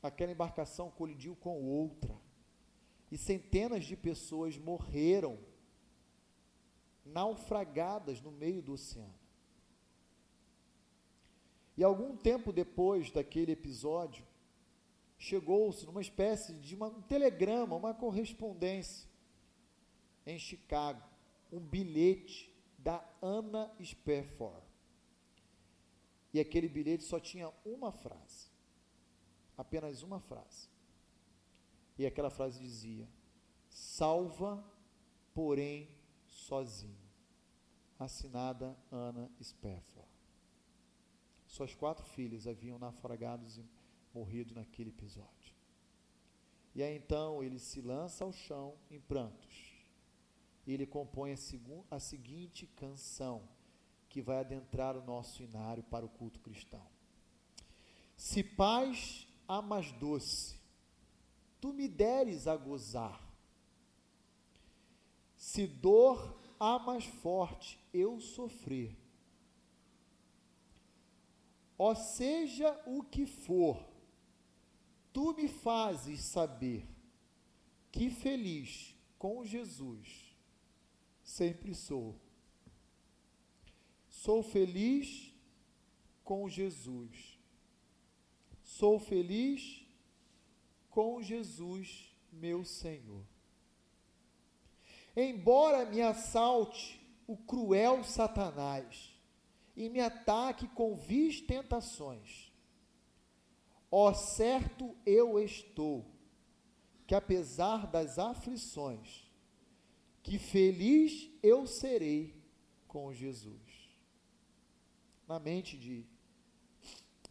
aquela 0.00 0.30
embarcação 0.30 0.88
colidiu 0.88 1.34
com 1.34 1.64
outra 1.64 2.14
e 3.10 3.18
centenas 3.18 3.84
de 3.84 3.96
pessoas 3.96 4.56
morreram 4.56 5.36
naufragadas 7.04 8.20
no 8.20 8.30
meio 8.30 8.62
do 8.62 8.74
oceano. 8.74 9.25
E 11.76 11.84
algum 11.84 12.16
tempo 12.16 12.52
depois 12.52 13.10
daquele 13.10 13.52
episódio, 13.52 14.24
chegou-se 15.18 15.84
numa 15.86 16.00
espécie 16.00 16.54
de 16.54 16.74
uma, 16.74 16.88
um 16.88 17.02
telegrama, 17.02 17.76
uma 17.76 17.94
correspondência 17.94 19.08
em 20.24 20.38
Chicago, 20.38 21.02
um 21.52 21.60
bilhete 21.60 22.52
da 22.78 23.06
Anna 23.22 23.72
Spafford. 23.82 24.64
E 26.32 26.40
aquele 26.40 26.68
bilhete 26.68 27.04
só 27.04 27.20
tinha 27.20 27.52
uma 27.64 27.92
frase, 27.92 28.48
apenas 29.56 30.02
uma 30.02 30.20
frase. 30.20 30.68
E 31.98 32.04
aquela 32.04 32.30
frase 32.30 32.60
dizia: 32.60 33.08
Salva, 33.68 34.62
porém 35.32 35.88
sozinho. 36.26 37.06
Assinada 37.98 38.76
Ana 38.90 39.30
Spafford. 39.40 40.05
Suas 41.56 41.74
quatro 41.74 42.04
filhas 42.04 42.46
haviam 42.46 42.78
naufragados 42.78 43.56
e 43.56 43.64
morrido 44.12 44.54
naquele 44.54 44.90
episódio. 44.90 45.54
E 46.74 46.82
aí 46.82 46.94
então 46.94 47.42
ele 47.42 47.58
se 47.58 47.80
lança 47.80 48.24
ao 48.24 48.30
chão 48.30 48.74
em 48.90 49.00
prantos. 49.00 49.72
E 50.66 50.74
ele 50.74 50.86
compõe 50.86 51.32
a, 51.32 51.96
a 51.96 51.98
seguinte 51.98 52.66
canção 52.66 53.48
que 54.10 54.20
vai 54.20 54.40
adentrar 54.40 54.98
o 54.98 55.02
nosso 55.02 55.42
inário 55.42 55.82
para 55.84 56.04
o 56.04 56.10
culto 56.10 56.40
cristão. 56.40 56.86
Se 58.18 58.44
paz 58.44 59.26
a 59.48 59.62
mais 59.62 59.90
doce, 59.92 60.60
tu 61.58 61.72
me 61.72 61.88
deres 61.88 62.46
a 62.46 62.54
gozar, 62.54 63.18
se 65.38 65.66
dor 65.66 66.38
a 66.60 66.78
mais 66.78 67.06
forte 67.06 67.80
eu 67.94 68.20
sofrer, 68.20 69.05
ó 71.78 71.94
seja 71.94 72.78
o 72.86 73.02
que 73.02 73.26
for, 73.26 73.84
tu 75.12 75.34
me 75.34 75.48
fazes 75.48 76.20
saber 76.20 76.86
que 77.90 78.10
feliz 78.10 78.94
com 79.18 79.44
Jesus 79.44 80.36
sempre 81.22 81.74
sou. 81.74 82.14
Sou 84.08 84.42
feliz 84.42 85.32
com 86.24 86.48
Jesus. 86.48 87.38
Sou 88.62 88.98
feliz 88.98 89.86
com 90.90 91.22
Jesus, 91.22 92.14
meu 92.32 92.64
Senhor. 92.64 93.24
Embora 95.16 95.86
me 95.86 96.02
assalte 96.02 97.00
o 97.26 97.36
cruel 97.36 98.04
Satanás 98.04 99.15
e 99.76 99.88
me 99.88 100.00
ataque 100.00 100.66
com 100.68 100.96
vis 100.96 101.40
tentações, 101.40 102.50
ó 103.90 104.14
certo 104.14 104.96
eu 105.04 105.38
estou, 105.38 106.10
que 107.06 107.14
apesar 107.14 107.86
das 107.86 108.18
aflições, 108.18 109.30
que 110.22 110.38
feliz 110.38 111.30
eu 111.42 111.66
serei 111.66 112.42
com 112.88 113.12
Jesus. 113.12 113.60
Na 115.28 115.38
mente 115.38 115.76
de 115.76 116.06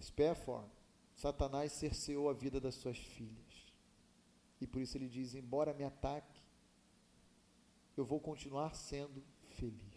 Spafford, 0.02 0.70
Satanás 1.16 1.72
cerceou 1.72 2.30
a 2.30 2.34
vida 2.34 2.60
das 2.60 2.76
suas 2.76 2.98
filhas. 2.98 3.74
E 4.62 4.68
por 4.68 4.82
isso 4.82 4.98
ele 4.98 5.08
diz: 5.08 5.34
embora 5.34 5.74
me 5.74 5.84
ataque, 5.84 6.42
eu 7.98 8.06
vou 8.06 8.20
continuar 8.20 8.76
sendo 8.76 9.24
feliz. 9.50 9.95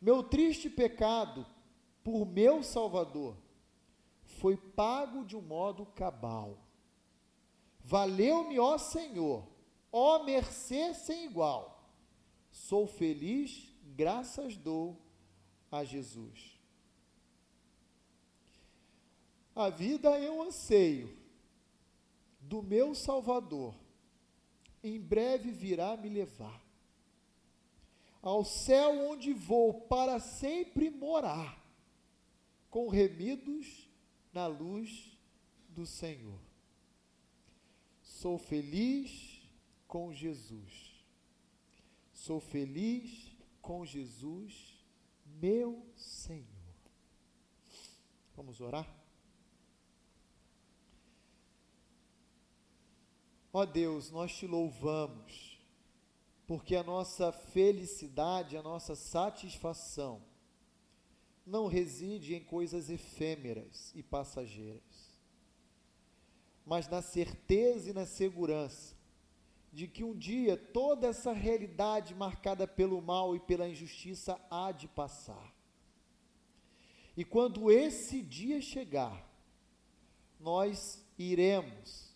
Meu 0.00 0.22
triste 0.22 0.68
pecado 0.68 1.46
por 2.04 2.26
meu 2.26 2.62
Salvador 2.62 3.36
foi 4.24 4.56
pago 4.56 5.24
de 5.24 5.36
um 5.36 5.40
modo 5.40 5.86
cabal. 5.86 6.58
Valeu-me, 7.80 8.58
ó 8.58 8.76
Senhor, 8.78 9.46
ó 9.90 10.22
mercê 10.24 10.92
sem 10.94 11.24
igual. 11.24 11.90
Sou 12.50 12.86
feliz, 12.86 13.72
graças 13.82 14.56
dou 14.56 15.00
a 15.70 15.84
Jesus. 15.84 16.60
A 19.54 19.70
vida 19.70 20.10
é 20.18 20.30
um 20.30 20.42
anseio 20.42 21.16
do 22.40 22.62
meu 22.62 22.94
Salvador 22.94 23.74
em 24.82 25.00
breve 25.00 25.50
virá 25.50 25.96
me 25.96 26.08
levar 26.08 26.64
ao 28.28 28.44
céu 28.44 29.08
onde 29.08 29.32
vou 29.32 29.72
para 29.82 30.18
sempre 30.18 30.90
morar, 30.90 31.64
com 32.68 32.88
remidos 32.88 33.88
na 34.32 34.48
luz 34.48 35.16
do 35.68 35.86
Senhor. 35.86 36.40
Sou 38.02 38.36
feliz 38.36 39.40
com 39.86 40.12
Jesus. 40.12 41.04
Sou 42.12 42.40
feliz 42.40 43.32
com 43.62 43.86
Jesus, 43.86 44.84
meu 45.24 45.86
Senhor. 45.94 46.46
Vamos 48.34 48.60
orar? 48.60 48.92
Ó 53.52 53.64
Deus, 53.64 54.10
nós 54.10 54.36
te 54.36 54.46
louvamos, 54.48 55.55
porque 56.46 56.76
a 56.76 56.82
nossa 56.82 57.32
felicidade, 57.32 58.56
a 58.56 58.62
nossa 58.62 58.94
satisfação 58.94 60.22
não 61.44 61.66
reside 61.66 62.34
em 62.34 62.42
coisas 62.42 62.88
efêmeras 62.88 63.92
e 63.94 64.02
passageiras, 64.02 65.20
mas 66.64 66.88
na 66.88 67.02
certeza 67.02 67.90
e 67.90 67.92
na 67.92 68.06
segurança 68.06 68.96
de 69.72 69.86
que 69.86 70.02
um 70.02 70.16
dia 70.16 70.56
toda 70.56 71.08
essa 71.08 71.32
realidade 71.32 72.14
marcada 72.14 72.66
pelo 72.66 73.00
mal 73.02 73.36
e 73.36 73.40
pela 73.40 73.68
injustiça 73.68 74.40
há 74.50 74.72
de 74.72 74.88
passar. 74.88 75.54
E 77.16 77.24
quando 77.24 77.70
esse 77.70 78.22
dia 78.22 78.60
chegar, 78.60 79.30
nós 80.40 81.04
iremos 81.18 82.14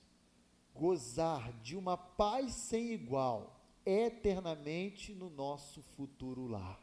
gozar 0.75 1.53
de 1.63 1.77
uma 1.77 1.97
paz 1.97 2.53
sem 2.53 2.93
igual 2.93 3.60
eternamente 3.85 5.15
no 5.15 5.31
nosso 5.31 5.83
futuro 5.83 6.47
lar. 6.47 6.81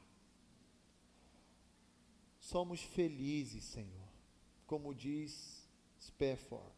Somos 2.40 2.82
felizes, 2.82 3.64
Senhor, 3.66 4.08
como 4.66 4.96
diz 4.96 5.68
Spafford. 6.00 6.74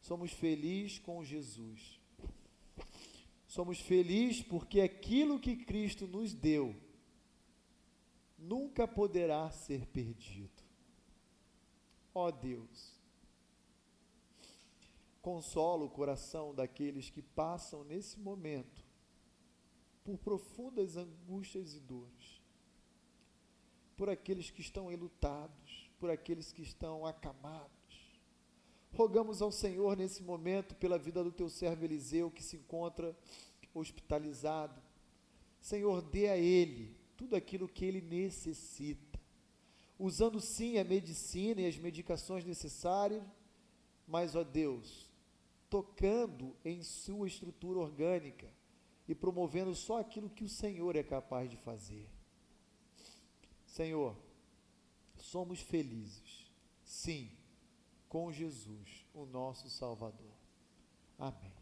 Somos 0.00 0.32
felizes 0.32 0.98
com 1.00 1.24
Jesus. 1.24 2.00
Somos 3.46 3.80
felizes 3.80 4.42
porque 4.42 4.80
aquilo 4.80 5.40
que 5.40 5.56
Cristo 5.56 6.06
nos 6.06 6.32
deu 6.32 6.76
nunca 8.38 8.86
poderá 8.86 9.50
ser 9.50 9.86
perdido. 9.86 10.62
Ó 12.14 12.28
oh 12.28 12.32
Deus, 12.32 13.00
consola 15.20 15.84
o 15.84 15.90
coração 15.90 16.54
daqueles 16.54 17.10
que 17.10 17.20
passam 17.20 17.82
nesse 17.82 18.18
momento 18.20 18.85
por 20.06 20.16
profundas 20.18 20.96
angústias 20.96 21.74
e 21.74 21.80
dores 21.80 22.36
por 23.96 24.10
aqueles 24.10 24.50
que 24.50 24.60
estão 24.60 24.92
enlutados, 24.92 25.90
por 25.98 26.10
aqueles 26.10 26.52
que 26.52 26.62
estão 26.62 27.06
acamados. 27.06 27.70
Rogamos 28.92 29.40
ao 29.40 29.50
Senhor 29.50 29.96
nesse 29.96 30.22
momento 30.22 30.74
pela 30.76 30.98
vida 30.98 31.24
do 31.24 31.32
teu 31.32 31.48
servo 31.48 31.84
Eliseu 31.84 32.30
que 32.30 32.42
se 32.42 32.56
encontra 32.56 33.16
hospitalizado. 33.74 34.80
Senhor, 35.60 36.02
dê 36.02 36.28
a 36.28 36.36
ele 36.36 36.96
tudo 37.16 37.34
aquilo 37.34 37.68
que 37.68 37.84
ele 37.84 38.00
necessita, 38.00 39.18
usando 39.98 40.40
sim 40.40 40.78
a 40.78 40.84
medicina 40.84 41.62
e 41.62 41.66
as 41.66 41.78
medicações 41.78 42.44
necessárias, 42.44 43.22
mas, 44.06 44.36
ó 44.36 44.44
Deus, 44.44 45.10
tocando 45.68 46.54
em 46.64 46.82
sua 46.82 47.26
estrutura 47.26 47.80
orgânica 47.80 48.46
e 49.08 49.14
promovendo 49.14 49.74
só 49.74 50.00
aquilo 50.00 50.30
que 50.30 50.44
o 50.44 50.48
Senhor 50.48 50.96
é 50.96 51.02
capaz 51.02 51.50
de 51.50 51.56
fazer. 51.56 52.08
Senhor, 53.66 54.16
somos 55.16 55.60
felizes, 55.60 56.50
sim, 56.84 57.30
com 58.08 58.32
Jesus, 58.32 59.06
o 59.14 59.24
nosso 59.24 59.68
Salvador. 59.68 60.32
Amém. 61.18 61.55